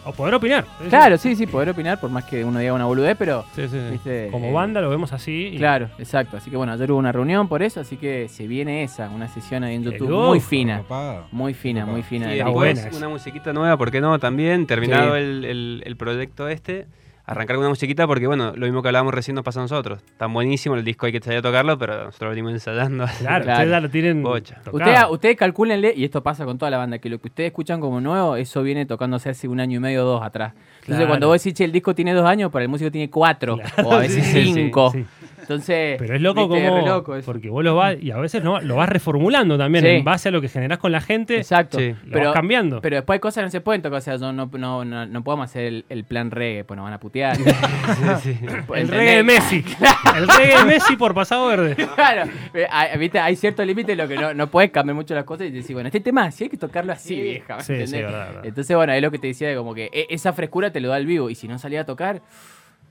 O 0.08 0.12
poder 0.12 0.34
opinar. 0.34 0.64
Sí. 0.82 0.88
Claro, 0.88 1.18
sí, 1.18 1.36
sí, 1.36 1.46
poder 1.46 1.68
opinar, 1.68 2.00
por 2.00 2.08
más 2.10 2.24
que 2.24 2.42
uno 2.42 2.58
diga 2.58 2.72
una 2.72 2.86
boludez, 2.86 3.14
pero 3.18 3.44
Sí, 3.54 3.68
sí, 3.68 3.78
sí. 3.78 3.90
Viste, 3.92 4.28
Como 4.30 4.46
eh, 4.46 4.52
banda 4.52 4.80
lo 4.80 4.88
vemos 4.88 5.12
así. 5.12 5.50
y- 5.52 5.58
claro, 5.58 5.90
exacto. 5.98 6.38
Así 6.38 6.50
que 6.50 6.56
bueno, 6.56 6.72
ayer 6.72 6.90
hubo 6.90 6.98
una 6.98 7.12
reunión 7.12 7.46
por 7.46 7.62
eso, 7.62 7.80
así 7.80 7.96
que 7.98 8.28
se 8.28 8.46
viene 8.46 8.82
esa, 8.84 9.10
una 9.10 9.28
sesión 9.28 9.64
ahí 9.64 9.74
en 9.74 9.84
YouTube 9.84 10.10
muy 10.10 10.40
fina, 10.40 10.78
Papá. 10.88 11.26
muy 11.30 11.52
fina, 11.52 11.84
muy 11.84 12.02
fina. 12.02 12.34
Y 12.34 12.38
después 12.38 12.88
una 12.96 13.08
musiquita 13.10 13.52
nueva, 13.52 13.76
¿por 13.76 13.90
qué 13.90 14.00
no? 14.00 14.18
También, 14.18 14.66
terminado 14.66 15.14
Sí. 15.14 15.20
el, 15.20 15.44
el- 15.44 15.82
el 15.84 15.96
proyecto 15.96 16.48
este, 16.48 16.86
arrancar 17.30 17.56
con 17.56 17.60
una 17.60 17.68
musiquita 17.68 18.06
porque, 18.06 18.26
bueno, 18.26 18.54
lo 18.56 18.64
mismo 18.66 18.80
que 18.82 18.88
hablábamos 18.88 19.12
recién 19.12 19.34
nos 19.34 19.44
pasa 19.44 19.60
a 19.60 19.62
nosotros. 19.64 20.00
Tan 20.16 20.32
buenísimo 20.32 20.74
el 20.76 20.84
disco, 20.84 21.06
hay 21.06 21.12
que 21.12 21.20
salir 21.20 21.40
a 21.40 21.42
tocarlo, 21.42 21.78
pero 21.78 22.04
nosotros 22.04 22.30
venimos 22.30 22.52
ensayando. 22.52 23.04
Claro, 23.18 23.44
Claro. 23.44 23.52
ustedes 23.52 23.70
ya 23.70 23.80
lo 23.80 23.90
tienen. 23.90 24.22
Bocha. 24.22 24.60
Ustedes, 24.72 24.98
ustedes 25.10 25.36
calcúlenle, 25.36 25.92
y 25.94 26.04
esto 26.04 26.22
pasa 26.22 26.44
con 26.46 26.56
toda 26.56 26.70
la 26.70 26.78
banda, 26.78 26.98
que 26.98 27.08
lo 27.10 27.18
que 27.20 27.28
ustedes 27.28 27.48
escuchan 27.48 27.80
como 27.80 28.00
nuevo, 28.00 28.36
eso 28.36 28.62
viene 28.62 28.86
tocándose 28.86 29.28
hace 29.28 29.46
un 29.46 29.60
año 29.60 29.76
y 29.76 29.80
medio 29.80 30.04
o 30.04 30.06
dos 30.06 30.22
atrás. 30.22 30.54
Entonces, 30.54 30.96
Claro. 30.96 31.08
cuando 31.08 31.26
vos 31.28 31.42
decís, 31.42 31.54
che, 31.56 31.64
el 31.64 31.72
disco 31.72 31.94
tiene 31.94 32.14
dos 32.14 32.24
años, 32.26 32.50
para 32.50 32.62
el 32.64 32.68
músico 32.70 32.90
tiene 32.90 33.10
cuatro, 33.10 33.58
Claro, 33.58 33.88
o 33.88 33.92
a 33.92 33.98
veces 33.98 34.24
sí, 34.24 34.32
sí, 34.44 34.52
cinco. 34.54 34.90
sí. 34.92 35.04
Entonces, 35.48 35.96
Pero 35.98 36.14
es 36.14 36.20
loco 36.20 36.46
viste, 36.46 36.68
como. 36.68 36.86
loco 36.86 37.16
porque 37.24 37.48
vos 37.48 37.64
lo 37.64 37.74
vas. 37.74 37.96
Y 38.02 38.10
a 38.10 38.18
veces 38.18 38.44
no, 38.44 38.60
lo 38.60 38.76
vas 38.76 38.86
reformulando 38.90 39.56
también 39.56 39.82
Sí. 39.82 39.90
en 39.92 40.04
base 40.04 40.28
a 40.28 40.32
lo 40.32 40.42
que 40.42 40.48
generás 40.50 40.76
con 40.76 40.92
la 40.92 41.00
gente. 41.00 41.38
Exacto. 41.38 41.78
Sí. 41.78 41.94
Lo 42.04 42.12
Pero, 42.12 42.24
vas 42.26 42.34
cambiando. 42.34 42.82
pero 42.82 42.96
después 42.96 43.16
hay 43.16 43.20
cosas 43.20 43.40
que 43.40 43.44
no 43.46 43.50
se 43.50 43.60
pueden 43.62 43.80
tocar, 43.80 43.96
o 43.98 44.00
sea, 44.02 44.18
no, 44.18 44.30
no, 44.34 44.50
no, 44.52 44.84
no, 44.84 45.06
no 45.06 45.24
podemos 45.24 45.46
hacer 45.46 45.64
el, 45.64 45.84
el 45.88 46.04
plan 46.04 46.30
reggae, 46.30 46.64
pues 46.64 46.76
nos 46.76 46.84
van 46.84 46.92
a 46.92 47.00
putear. 47.00 47.36
el 48.24 48.34
¿Entendés? 48.34 48.90
reggae 48.90 49.16
de 49.16 49.22
Messi. 49.22 49.64
el 50.16 50.28
reggae 50.28 50.58
de 50.58 50.64
Messi 50.64 50.96
por 50.96 51.14
pasado 51.14 51.46
verde. 51.48 51.76
Claro, 51.94 52.30
eh, 52.52 52.66
hay, 52.70 52.98
¿viste? 52.98 53.18
hay 53.18 53.34
cierto 53.34 53.64
límite 53.64 53.92
en 53.92 53.98
lo 53.98 54.06
que 54.08 54.16
no, 54.16 54.34
no 54.34 54.48
puedes 54.48 54.70
cambiar 54.70 54.96
mucho 54.96 55.14
las 55.14 55.24
cosas 55.24 55.46
y 55.46 55.50
decir, 55.50 55.74
bueno, 55.74 55.86
este 55.88 56.00
tema 56.00 56.30
sí 56.30 56.44
hay 56.44 56.50
que 56.50 56.58
tocarlo 56.58 56.92
así, 56.92 57.18
vieja. 57.20 57.60
Sí, 57.60 57.86
sí, 57.86 57.96
verdad, 57.96 58.26
verdad. 58.28 58.46
Entonces, 58.46 58.76
bueno, 58.76 58.92
es 58.92 59.00
lo 59.00 59.10
que 59.10 59.18
te 59.18 59.28
decía 59.28 59.48
de 59.48 59.56
como 59.56 59.74
que 59.74 59.88
e- 59.92 60.06
esa 60.10 60.34
frescura 60.34 60.70
te 60.70 60.80
lo 60.80 60.88
da 60.90 60.98
el 60.98 61.06
vivo 61.06 61.30
y 61.30 61.34
si 61.34 61.48
no 61.48 61.58
salía 61.58 61.80
a 61.80 61.84
tocar, 61.84 62.20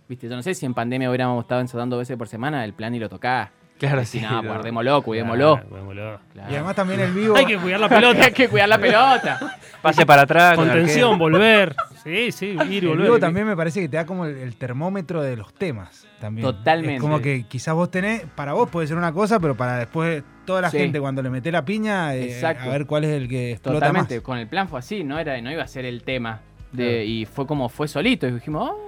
viste, 0.07 0.27
yo 0.29 0.35
no 0.35 0.41
sé 0.43 0.53
si 0.53 0.65
en 0.65 0.73
pandemia 0.73 1.09
hubiéramos 1.09 1.43
estado 1.43 1.61
ensayando 1.61 1.95
dos 1.95 2.01
veces 2.03 2.17
por 2.17 2.27
semana, 2.27 2.63
el 2.65 2.73
plan 2.73 2.93
y 2.95 2.99
lo 2.99 3.09
tocás. 3.09 3.49
Claro, 3.79 4.03
sí. 4.05 4.19
no, 4.19 4.41
guardémoslo, 4.41 5.03
cuidémoslo. 5.03 5.53
Claro, 5.55 5.69
cuidémoslo. 5.69 6.19
Claro. 6.33 6.51
Y 6.51 6.55
además 6.55 6.75
también 6.75 6.99
el 6.99 7.11
vivo. 7.13 7.35
Hay 7.37 7.45
que 7.45 7.57
cuidar 7.57 7.79
la 7.79 7.87
pelota. 7.89 8.23
hay 8.25 8.31
que 8.31 8.49
cuidar 8.49 8.69
la 8.69 8.79
pelota. 8.79 9.39
Pase 9.83 10.03
para 10.03 10.23
atrás. 10.23 10.55
con 10.55 10.65
Contención, 10.67 11.19
volver. 11.19 11.75
Sí, 12.03 12.31
sí, 12.31 12.57
ir 12.69 12.71
y 12.71 12.77
El 12.77 12.87
volver. 12.87 13.03
vivo 13.05 13.19
también 13.19 13.45
me 13.45 13.55
parece 13.55 13.79
que 13.81 13.87
te 13.87 13.97
da 13.97 14.05
como 14.07 14.25
el, 14.25 14.35
el 14.37 14.55
termómetro 14.55 15.21
de 15.21 15.37
los 15.37 15.53
temas. 15.53 16.07
También. 16.19 16.47
Totalmente. 16.47 16.95
Es 16.95 17.01
como 17.01 17.21
que 17.21 17.43
quizás 17.47 17.75
vos 17.75 17.91
tenés, 17.91 18.23
para 18.35 18.53
vos 18.53 18.67
puede 18.67 18.87
ser 18.87 18.97
una 18.97 19.13
cosa, 19.13 19.39
pero 19.39 19.55
para 19.55 19.77
después 19.77 20.23
toda 20.45 20.61
la 20.61 20.71
Sí. 20.71 20.79
gente 20.79 20.99
cuando 20.99 21.21
le 21.21 21.29
meté 21.29 21.51
la 21.51 21.63
piña, 21.63 22.15
eh, 22.15 22.43
a 22.43 22.53
ver 22.69 22.87
cuál 22.87 23.03
es 23.03 23.11
el 23.11 23.27
que 23.27 23.51
explota 23.51 23.75
Totalmente, 23.79 24.15
más. 24.15 24.23
con 24.23 24.39
el 24.39 24.47
plan 24.47 24.67
fue 24.69 24.79
así, 24.79 25.03
no 25.03 25.19
era 25.19 25.39
no 25.39 25.51
iba 25.51 25.61
a 25.61 25.67
ser 25.67 25.85
el 25.85 26.01
tema. 26.01 26.41
De, 26.77 27.05
Y 27.05 27.25
fue 27.25 27.45
como 27.47 27.69
fue 27.69 27.87
solito. 27.87 28.27
Y 28.27 28.31
dijimos, 28.31 28.69
oh. 28.71 28.83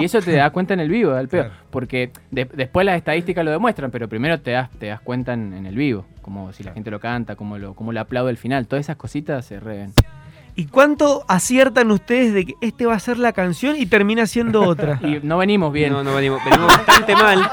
Y 0.00 0.04
eso 0.04 0.20
te 0.20 0.32
das 0.32 0.50
cuenta 0.50 0.72
en 0.74 0.80
el 0.80 0.88
vivo, 0.88 1.12
al 1.12 1.28
peor. 1.28 1.46
Claro. 1.46 1.60
Porque 1.70 2.10
de- 2.30 2.44
después 2.46 2.86
las 2.86 2.96
estadísticas 2.96 3.44
lo 3.44 3.50
demuestran, 3.50 3.90
pero 3.90 4.08
primero 4.08 4.40
te 4.40 4.52
das, 4.52 4.70
te 4.70 4.86
das 4.86 5.00
cuenta 5.00 5.32
en, 5.34 5.52
en 5.52 5.66
el 5.66 5.74
vivo. 5.74 6.06
Como 6.22 6.52
si 6.52 6.62
la 6.62 6.72
gente 6.72 6.90
lo 6.90 7.00
canta, 7.00 7.34
como 7.36 7.58
lo, 7.58 7.74
como 7.74 7.92
lo 7.92 8.00
aplaude 8.00 8.30
al 8.30 8.36
final. 8.36 8.66
Todas 8.66 8.86
esas 8.86 8.96
cositas 8.96 9.44
se 9.44 9.58
reven. 9.60 9.92
¿Y 10.54 10.66
cuánto 10.66 11.24
aciertan 11.28 11.90
ustedes 11.90 12.34
de 12.34 12.44
que 12.44 12.54
este 12.60 12.84
va 12.84 12.94
a 12.94 12.98
ser 12.98 13.18
la 13.18 13.32
canción 13.32 13.74
y 13.76 13.86
termina 13.86 14.26
siendo 14.26 14.62
otra? 14.62 14.98
Y 15.02 15.20
no 15.22 15.38
venimos 15.38 15.72
bien. 15.72 15.92
No, 15.92 16.04
no 16.04 16.14
venimos, 16.14 16.44
venimos 16.44 16.66
bastante 16.68 17.14
mal. 17.16 17.50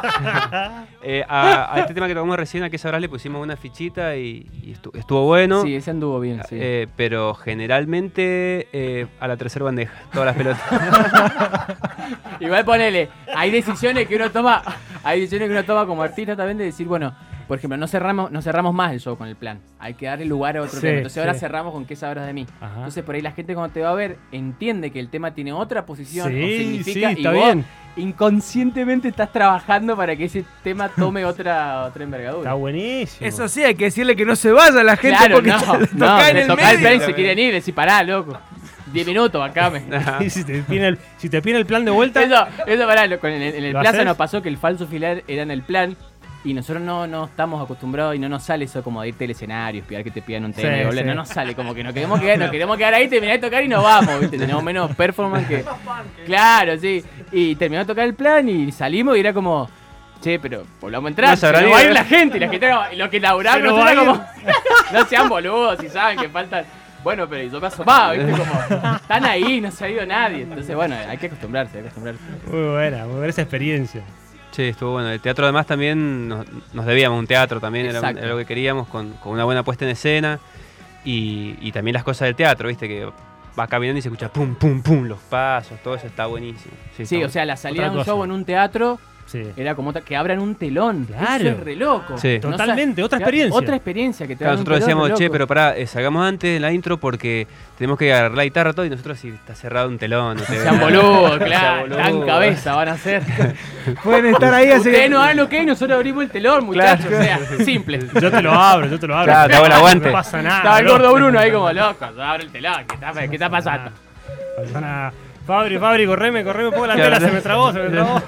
Eh, 1.02 1.24
a, 1.30 1.74
a 1.74 1.80
este 1.80 1.94
tema 1.94 2.10
que 2.10 2.14
tocamos 2.14 2.36
recién, 2.36 2.62
a 2.66 2.70
que 2.70 2.78
sabrás, 2.78 3.00
le 3.00 3.08
pusimos 3.08 3.42
una 3.42 3.56
fichita 3.56 4.18
y, 4.18 4.46
y 4.62 4.74
estu- 4.74 4.94
estuvo 5.00 5.24
bueno. 5.26 5.62
Sí, 5.62 5.74
ese 5.74 5.92
anduvo 5.92 6.20
bien, 6.20 6.42
sí. 6.50 6.58
Eh, 6.60 6.88
pero 6.98 7.34
generalmente 7.36 8.68
eh, 8.74 9.08
a 9.18 9.28
la 9.30 9.38
tercera 9.38 9.64
bandeja, 9.64 9.94
todas 10.12 10.26
las 10.26 10.36
pelotas. 10.36 10.62
Igual 12.42 12.66
ponele, 12.66 13.10
hay 13.34 13.50
decisiones 13.50 14.08
que 14.10 14.18
uno 14.18 14.30
toma, 14.30 14.62
hay 15.02 15.22
decisiones 15.22 15.48
que 15.48 15.54
uno 15.54 15.64
toma 15.64 15.86
como 15.86 16.04
artista 16.04 16.36
también 16.36 16.58
de 16.58 16.66
decir, 16.66 16.86
bueno, 16.86 17.16
por 17.50 17.58
ejemplo, 17.58 17.76
no 17.78 17.88
cerramos, 17.88 18.32
no 18.32 18.42
cerramos 18.42 18.74
más 18.74 18.94
el 18.94 19.02
show 19.02 19.18
con 19.18 19.28
el 19.28 19.36
plan. 19.36 19.60
Hay 19.80 19.96
que 19.96 20.06
darle 20.06 20.24
lugar 20.26 20.56
a 20.56 20.62
otro 20.62 20.76
Sí, 20.80 20.82
tema. 20.82 20.98
Entonces 21.00 21.18
ahora 21.18 21.34
sí. 21.34 21.42
cerramos 21.42 21.74
con 21.74 21.84
qué 21.86 21.98
sabrás 21.98 22.26
de 22.28 22.32
mí. 22.34 22.48
Ajá. 22.62 22.76
Entonces 22.78 23.04
por 23.04 23.16
ahí 23.16 23.22
la 23.22 23.32
gente 23.32 23.54
cuando 23.56 23.74
te 23.74 23.82
va 23.82 23.90
a 23.90 23.94
ver 23.96 24.18
entiende 24.32 24.92
que 24.92 25.00
el 25.02 25.10
tema 25.10 25.34
tiene 25.34 25.52
otra 25.52 25.86
posición 25.86 26.28
o 26.28 26.30
Sí, 26.32 26.58
significa 26.60 27.10
sí, 27.10 27.16
y 27.16 27.18
está 27.18 27.32
vos 27.32 27.44
bien. 27.44 27.66
inconscientemente 27.98 29.08
estás 29.08 29.32
trabajando 29.32 29.96
para 29.96 30.16
que 30.16 30.26
ese 30.26 30.46
tema 30.64 30.90
tome 30.90 31.26
otra, 31.26 31.86
otra 31.86 32.04
envergadura. 32.04 32.42
Está 32.44 32.54
buenísimo. 32.54 33.28
Eso 33.28 33.48
sí, 33.48 33.64
hay 33.64 33.76
que 33.76 33.86
decirle 33.86 34.16
que 34.16 34.26
no 34.26 34.36
se 34.36 34.52
vaya 34.52 34.84
la 34.84 34.96
gente 34.98 35.18
claro, 35.18 35.36
porque 35.36 35.50
no, 35.50 35.58
está- 35.58 35.78
no, 35.78 35.86
toca 36.06 36.30
en 36.30 36.38
el 36.38 36.48
toca 36.48 36.72
el 36.72 36.78
medio. 36.78 36.90
plan 36.90 37.02
y 37.02 37.06
se 37.06 37.14
quieren 37.16 37.40
ir, 37.40 37.54
decir, 37.54 37.74
pará, 37.74 38.04
loco. 38.04 38.38
10 38.94 39.06
minutos, 39.06 39.40
bancame. 39.40 39.84
Y 40.20 40.30
si 40.30 40.44
te 40.44 40.62
pide 40.64 40.88
el, 40.88 40.98
si 41.18 41.30
te 41.30 41.42
pide 41.42 41.58
el 41.58 41.66
plan 41.66 41.86
de 41.86 41.92
vuelta. 41.92 42.24
Eso, 42.24 42.46
eso 42.66 42.86
pará, 42.88 43.06
loco, 43.08 43.28
en 43.28 43.42
el, 43.42 43.56
en 43.56 43.64
el 43.64 43.74
¿Lo 43.74 43.80
plaza 43.82 43.98
haces? 43.98 44.06
nos 44.06 44.18
pasó 44.18 44.42
que 44.42 44.50
el 44.50 44.58
falso 44.58 44.88
filar 44.88 45.24
era 45.28 45.44
en 45.44 45.52
el 45.52 45.62
plan 45.62 45.96
y 46.44 46.54
nosotros 46.54 46.82
no, 46.82 47.06
no 47.06 47.26
estamos 47.26 47.62
acostumbrados 47.62 48.16
y 48.16 48.20
no 48.20 48.30
nos 48.30 48.44
sale 48.44 48.66
eso 48.66 48.82
como 48.82 49.02
de 49.02 49.10
irte 49.10 49.26
al 49.26 49.32
escenario, 49.32 49.82
espiar 49.82 50.04
que 50.04 50.12
te 50.12 50.22
pidan 50.22 50.46
un 50.46 50.54
tema 50.54 50.74
Sí, 50.74 50.82
y 50.82 50.86
volver. 50.86 51.04
sí. 51.04 51.08
No 51.10 51.16
nos 51.16 51.28
sale, 51.30 51.54
como 51.54 51.74
que 51.74 51.84
nos 51.84 51.94
queremos 51.94 52.20
quedar, 52.20 52.40
nos 52.40 52.52
queremos 52.52 52.78
quedar 52.78 52.94
ahí, 52.94 53.08
terminar 53.10 53.40
de 53.40 53.48
tocar 53.48 53.64
y 53.64 53.68
nos 53.68 53.84
vamos, 53.84 54.20
¿viste? 54.22 54.38
Tenemos 54.38 54.64
menos 54.64 54.96
performance 54.96 55.48
que. 55.48 55.66
Claro, 56.26 56.78
sí. 56.78 57.04
Y 57.32 57.56
terminó 57.56 57.82
de 57.82 57.86
tocar 57.88 58.06
el 58.06 58.14
plan 58.14 58.48
y 58.48 58.72
salimos 58.72 59.18
y 59.18 59.20
era 59.20 59.34
como. 59.34 59.70
Che, 60.22 60.38
pero 60.40 60.64
volvamos 60.82 61.08
a 61.08 61.10
entrar. 61.10 61.30
No 61.32 61.38
se 61.38 61.52
nos 61.52 61.74
va 61.74 61.78
a 61.78 61.84
ir 61.84 61.94
la 61.94 62.04
gente 62.06 62.38
y 62.38 62.40
la 62.40 62.50
gente 62.50 62.70
y 62.94 62.96
lo 62.98 63.10
que 63.10 63.20
va 63.20 63.30
a 63.32 63.58
era 63.58 63.96
como. 63.96 64.14
no 64.94 65.06
sean 65.06 65.30
boludos 65.30 65.80
si 65.80 65.90
saben 65.90 66.20
que 66.20 66.30
faltan. 66.30 66.66
Bueno, 67.04 67.28
pero 67.30 67.50
yo 67.50 67.62
me 67.62 67.68
asomaba, 67.68 68.12
¿viste? 68.14 68.32
Como. 68.32 68.96
Están 68.96 69.26
ahí, 69.26 69.62
no 69.62 69.72
se 69.72 69.86
ha 69.86 69.90
ido 69.90 70.06
nadie. 70.06 70.44
Entonces, 70.44 70.76
bueno, 70.76 70.96
hay 71.08 71.18
que 71.18 71.28
acostumbrarse, 71.28 71.78
hay 71.78 71.84
que 71.84 71.90
acostumbrarse. 71.90 72.22
Muy 72.48 72.68
buena, 72.70 73.06
muy 73.06 73.16
buena 73.16 73.28
esa 73.30 73.42
experiencia. 73.42 74.04
Sí, 74.52 74.64
estuvo 74.64 74.92
bueno. 74.94 75.10
El 75.10 75.20
teatro 75.20 75.46
además 75.46 75.68
también 75.68 76.28
nos, 76.28 76.46
nos 76.74 76.86
debíamos 76.86 77.20
un 77.20 77.28
teatro 77.28 77.60
también, 77.60 77.86
era, 77.86 78.12
lo 78.12 78.38
que 78.38 78.46
queríamos, 78.46 78.88
con, 78.88 79.12
con 79.14 79.34
una 79.34 79.44
buena 79.46 79.64
puesta 79.64 79.86
en 79.86 79.92
escena. 79.92 80.40
Y, 81.06 81.56
y 81.62 81.72
también 81.72 81.94
las 81.94 82.04
cosas 82.04 82.26
del 82.28 82.36
teatro, 82.36 82.68
viste, 82.68 82.88
que 82.88 83.10
va 83.58 83.68
caminando 83.68 84.00
y 84.00 84.02
se 84.02 84.10
escucha 84.10 84.32
pum, 84.32 84.56
pum, 84.56 84.82
pum, 84.82 85.04
los 85.06 85.20
pasos, 85.20 85.80
todo 85.84 85.96
eso 85.96 86.08
está 86.08 86.26
buenísimo. 86.26 86.74
Sí, 86.98 87.06
Sí, 87.06 87.16
está 87.16 87.28
o 87.28 87.30
sea, 87.30 87.46
la 87.46 87.58
salida 87.58 87.84
de 87.86 87.90
un 87.92 87.96
cosa. 87.98 88.12
show 88.12 88.24
en 88.24 88.32
un 88.32 88.46
teatro 88.46 89.00
Sí. 89.30 89.44
era 89.56 89.76
como 89.76 89.94
que 89.94 90.18
abran 90.18 90.40
un 90.40 90.56
telón. 90.56 91.06
Claro. 91.06 91.50
Eso 91.50 91.50
es 91.50 91.60
re 91.60 91.76
loco. 91.76 92.18
Sí. 92.18 92.40
No 92.42 92.50
Totalmente, 92.50 93.04
otra 93.04 93.20
experiencia. 93.20 93.56
Otra 93.60 93.76
experiencia 93.76 94.26
que 94.26 94.36
te 94.36 94.40
Claro, 94.40 94.54
nosotros 94.54 94.80
decíamos, 94.80 95.14
che, 95.14 95.30
pero 95.30 95.46
pará, 95.46 95.78
eh, 95.78 95.86
salgamos 95.86 96.26
antes 96.26 96.60
la 96.60 96.72
intro 96.72 96.98
porque 96.98 97.46
tenemos 97.78 98.00
que 98.00 98.12
agarrar 98.12 98.36
la 98.36 98.44
guitarra 98.44 98.74
todo 98.74 98.88
y 98.88 98.90
nosotros 98.90 99.20
si 99.20 99.30
está 99.30 99.54
cerrado 99.54 99.88
un 99.88 100.00
telón. 100.00 100.38
No 100.38 100.44
te 100.48 100.60
Sean 100.60 100.80
boludos, 100.80 101.38
claro. 101.44 101.94
Sean 101.94 102.20
Tan 102.20 102.22
cabeza 102.26 102.76
van 102.76 102.90
a 102.90 102.98
ser. 102.98 103.22
Pueden 104.04 104.34
estar 104.34 104.52
ahí 104.52 104.72
así. 104.72 104.90
Ustedes 104.90 105.12
no 105.12 105.22
hagan 105.22 105.38
lo 105.38 105.48
que 105.48 105.60
hay, 105.60 105.66
nosotros 105.68 105.96
abrimos 105.96 106.24
el 106.24 106.32
telón, 106.32 106.66
muchachos. 106.66 107.06
O 107.06 107.22
sea, 107.22 107.40
simple. 107.64 108.00
Yo 108.20 108.32
te 108.32 108.42
lo 108.42 108.52
abro, 108.52 108.88
yo 108.88 109.00
te 109.00 109.06
lo 109.06 109.16
abro. 109.16 109.32
Claro, 109.32 109.48
te 109.48 109.74
aguante. 109.74 110.08
No 110.08 110.12
pasa 110.12 110.42
nada. 110.42 110.58
Estaba 110.58 110.80
el 110.80 110.88
gordo 110.88 111.14
Bruno 111.14 111.38
ahí 111.38 111.52
como 111.52 111.72
loco. 111.72 112.08
yo 112.16 112.24
abro 112.24 112.42
el 112.42 112.50
telón. 112.50 112.86
¿Qué 112.88 112.96
está, 112.96 113.28
qué 113.28 113.36
está 113.36 113.50
pasando? 113.50 113.92
No 113.92 114.64
pasa 114.64 114.82
nada. 114.82 115.14
Fabri, 115.46 115.80
Fabri, 115.80 116.06
correme, 116.06 116.44
correme 116.44 116.68
un 116.68 116.74
poco 116.76 116.86
la 116.86 116.96
tela, 116.96 117.20
se 117.20 117.32
me 117.32 117.42
trabó, 117.42 117.72
se 117.72 117.80
me 117.80 117.90
trabó. 117.90 118.22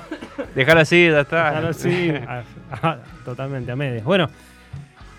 Dejalo 0.56 0.82
así, 0.82 1.10
ya 1.10 1.22
está. 1.22 1.52
Claro, 1.52 1.74
sí. 1.74 2.12
Ah, 2.28 2.44
ah, 2.84 2.98
totalmente, 3.26 3.72
a 3.72 3.76
medias. 3.76 4.04
Bueno, 4.04 4.30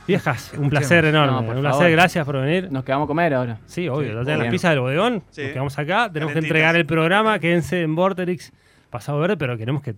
viejas, 0.07 0.53
un 0.59 0.69
placer 0.71 1.05
enorme. 1.05 1.33
No, 1.33 1.55
un 1.55 1.61
placer, 1.61 1.73
favor. 1.79 1.91
gracias 1.91 2.25
por 2.27 2.41
venir. 2.41 2.71
Nos 2.71 2.85
quedamos 2.85 3.07
a 3.07 3.09
comer 3.09 3.35
ahora. 3.35 3.59
Sí, 3.67 3.89
obvio, 3.89 4.25
Sí, 4.25 4.31
las 4.31 4.49
pizzas 4.49 4.71
del 4.73 4.81
bodegón, 4.81 5.23
Sí. 5.31 5.43
nos 5.43 5.53
quedamos 5.53 5.79
acá, 5.79 6.11
tenemos 6.13 6.33
que 6.33 6.41
entregar 6.41 6.77
el 6.77 6.87
programa, 6.87 7.39
quédense 7.39 7.83
en 7.83 7.95
Vorterix, 7.95 8.53
pasado 8.91 9.19
verde, 9.21 9.39
pero 9.39 9.57
queremos 9.57 9.83
que 9.83 9.95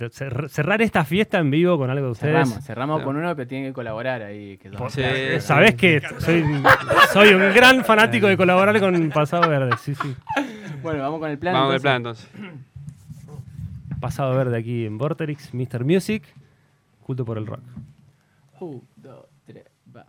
cerrar 0.48 0.80
esta 0.80 1.04
fiesta 1.04 1.38
en 1.38 1.50
vivo 1.50 1.76
con 1.76 1.90
algo 1.90 2.06
de 2.06 2.12
ustedes. 2.12 2.32
Cerramos, 2.32 2.64
cerramos 2.64 3.02
con 3.02 3.16
uno, 3.16 3.34
pero 3.34 3.48
tienen 3.48 3.70
que 3.70 3.72
colaborar 3.74 4.22
ahí. 4.22 4.56
Que 4.58 4.70
Sí. 4.88 5.40
Sabés 5.40 5.74
que 5.74 6.00
soy, 6.18 6.44
soy 7.12 7.34
un 7.34 7.52
gran 7.52 7.84
fanático 7.84 8.28
de 8.28 8.36
colaborar 8.36 8.78
con 8.78 9.08
Pasado 9.10 9.48
Verde, 9.48 9.72
sí, 9.82 9.94
sí. 9.96 10.14
Bueno, 10.80 11.02
vamos 11.02 11.18
con 11.18 11.28
el 11.30 11.38
plan. 11.38 11.54
Vamos 11.54 11.70
al 11.70 11.76
entonces. 11.96 12.28
plan 12.28 12.46
entonces. 12.52 12.64
Pasado 14.04 14.36
Verde 14.36 14.58
aquí 14.58 14.84
en 14.84 14.98
Vorterix, 14.98 15.54
Mr. 15.54 15.82
Music, 15.82 16.24
culto 17.06 17.24
por 17.24 17.38
el 17.38 17.46
rock. 17.46 17.62
Un, 18.60 18.82
dos, 18.96 19.24
tres, 19.46 19.64
va. 19.96 20.04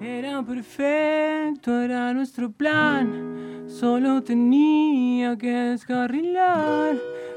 Era 0.00 0.42
perfecto, 0.42 1.82
era 1.82 2.14
nuestro 2.14 2.50
plan. 2.50 3.66
Solo 3.68 4.22
tenía 4.22 5.36
que 5.36 5.50
descarrilar. 5.50 6.96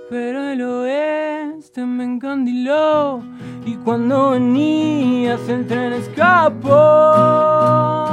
pero 0.09 0.41
el 0.41 0.61
oeste 0.61 1.85
me 1.85 2.05
encandiló 2.05 3.21
y 3.65 3.73
cuando 3.83 4.29
venías 4.29 5.49
el 5.49 5.67
tren 5.67 5.91
escapó. 5.91 8.04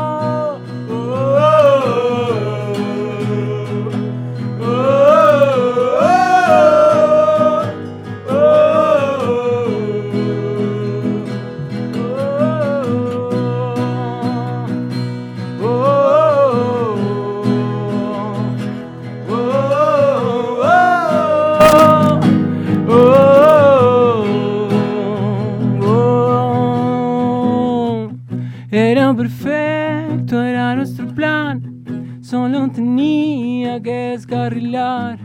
Perfecto, 29.52 30.42
era 30.42 30.74
nuestro 30.74 31.06
plan. 31.08 32.20
Solo 32.22 32.68
tenía 32.70 33.80
que 33.82 34.10
descarrilar. 34.12 35.18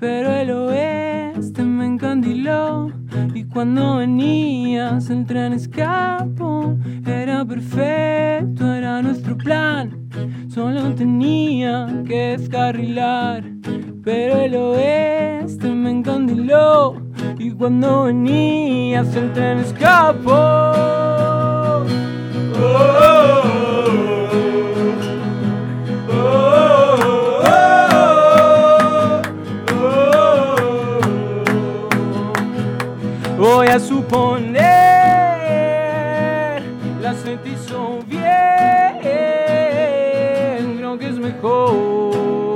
Pero 0.00 0.32
el 0.32 0.50
oeste 0.50 1.62
me 1.62 1.86
encandiló. 1.86 2.92
Y 3.34 3.44
cuando 3.44 3.96
venías 3.96 5.10
el 5.10 5.26
tren 5.26 5.52
escapó. 5.52 6.76
Era 7.06 7.44
perfecto, 7.44 8.72
era 8.72 9.02
nuestro 9.02 9.36
plan. 9.36 10.08
Solo 10.48 10.94
tenía 10.94 12.02
que 12.06 12.36
descarrilar. 12.38 13.44
Pero 14.04 14.38
el 14.38 14.54
oeste 14.54 15.68
me 15.68 15.90
encandiló. 15.90 17.02
Y 17.38 17.50
cuando 17.50 18.04
venías 18.04 19.14
el 19.16 19.32
tren 19.32 19.58
escapó. 19.58 21.08
Voy 33.38 33.68
a 33.68 33.78
suponer 33.78 34.58
la 37.00 37.14
se 37.14 37.38
hizo 37.44 38.00
bien, 38.06 38.98
creo 40.76 40.98
que 40.98 41.06
es 41.08 41.18
mejor 41.18 42.48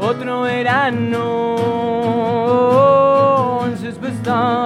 otro 0.00 0.42
verano, 0.42 1.56
césped 3.80 4.10
está 4.10 4.65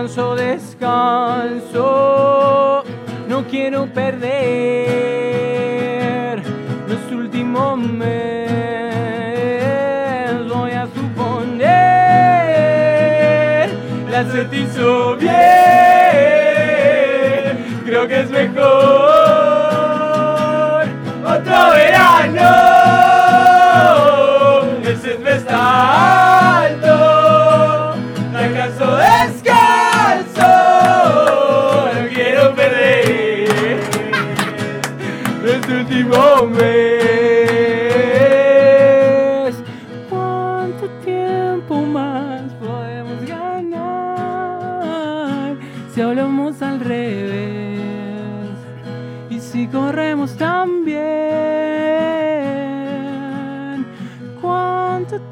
te 0.00 0.06
alcanzo 0.06 0.34
descalzo, 0.34 1.84
no 3.28 3.44
quiero 3.50 3.86
perder 3.92 4.30
los 6.88 7.12
últimos 7.12 7.78
meses, 7.78 8.08
voy 10.48 10.70
a 10.70 10.86
suponer 10.86 11.60
la 14.10 14.24
se 14.32 14.44
te 14.46 14.60
hizo 14.60 15.16
bien, 15.16 15.89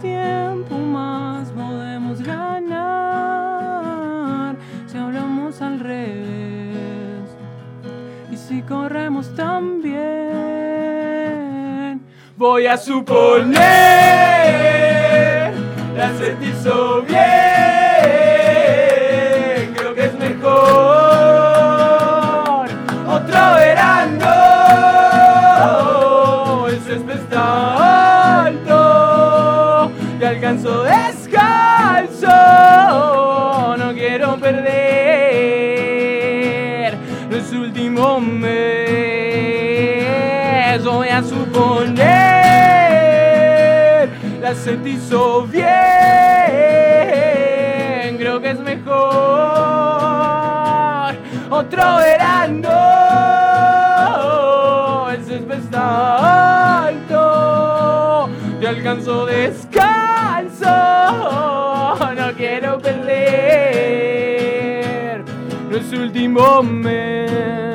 tiempo 0.00 0.76
más 0.76 1.50
podemos 1.50 2.22
ganar 2.22 2.68
si 4.86 4.96
hablamos 4.98 5.60
al 5.62 5.80
revés? 5.80 7.28
Y 8.30 8.36
si 8.36 8.62
corremos 8.62 9.34
tan 9.34 9.82
bien, 9.82 10.00
voy 12.36 12.66
a 12.66 12.76
suponer 12.76 13.58
la 15.96 16.12
se 16.18 16.34
te 16.34 16.46
hizo 16.46 17.02
bien. 17.02 17.47
Meses. 38.22 38.78
Voy 40.84 41.08
a 41.08 41.22
suponer 41.22 41.98
la 44.40 44.54
se 44.54 44.76
te 44.76 44.90
hizo 44.90 45.42
bien. 45.46 45.66
Creo 48.18 48.40
que 48.40 48.50
es 48.50 48.60
mejor 48.60 48.98
otro 51.50 51.96
verano. 51.96 52.70
El 55.10 55.24
césped 55.24 55.58
está 55.58 56.38
te 58.60 58.66
alcanzo 58.66 59.24
descalzo. 59.26 60.66
No 62.16 62.32
quiero 62.36 62.78
perder 62.78 63.14
los 65.70 65.92
últimos 65.92 66.64
meses. 66.64 67.67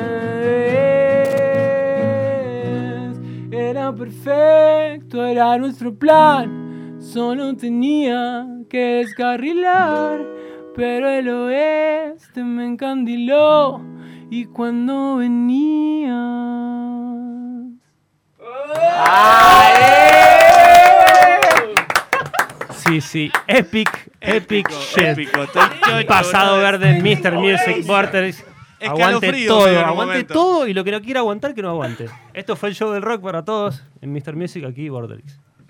Era 5.34 5.58
nuestro 5.58 5.92
plan. 5.94 6.96
Solo 7.00 7.56
tenía 7.56 8.46
que 8.70 9.02
descarrilar. 9.02 10.20
Pero 10.76 11.08
el 11.08 11.28
oeste 11.28 12.42
me 12.42 12.66
encandiló. 12.66 13.80
Y 14.30 14.46
cuando 14.46 15.16
venía. 15.16 16.14
Sí, 22.70 23.00
sí. 23.00 23.32
Epic, 23.46 24.10
epic 24.20 24.70
shit. 24.70 25.18
Épico, 25.18 25.46
Pasado 26.06 26.58
verde 26.58 27.00
Mr. 27.00 27.34
Music 27.34 27.84
Vortex. 27.86 28.44
Aguante 28.80 29.46
todo, 29.46 29.66
aguante 29.66 29.94
momento. 29.94 30.34
todo 30.34 30.68
y 30.68 30.74
lo 30.74 30.84
que 30.84 30.90
no 30.90 31.00
quiera 31.00 31.20
aguantar, 31.20 31.54
que 31.54 31.62
no 31.62 31.70
aguante. 31.70 32.06
Esto 32.32 32.56
fue 32.56 32.70
el 32.70 32.74
show 32.74 32.92
del 32.92 33.02
rock 33.02 33.22
para 33.22 33.44
todos 33.44 33.82
en 34.00 34.12
Mr. 34.12 34.36
Music 34.36 34.64
aquí, 34.64 34.88
Vortex. 34.88 35.38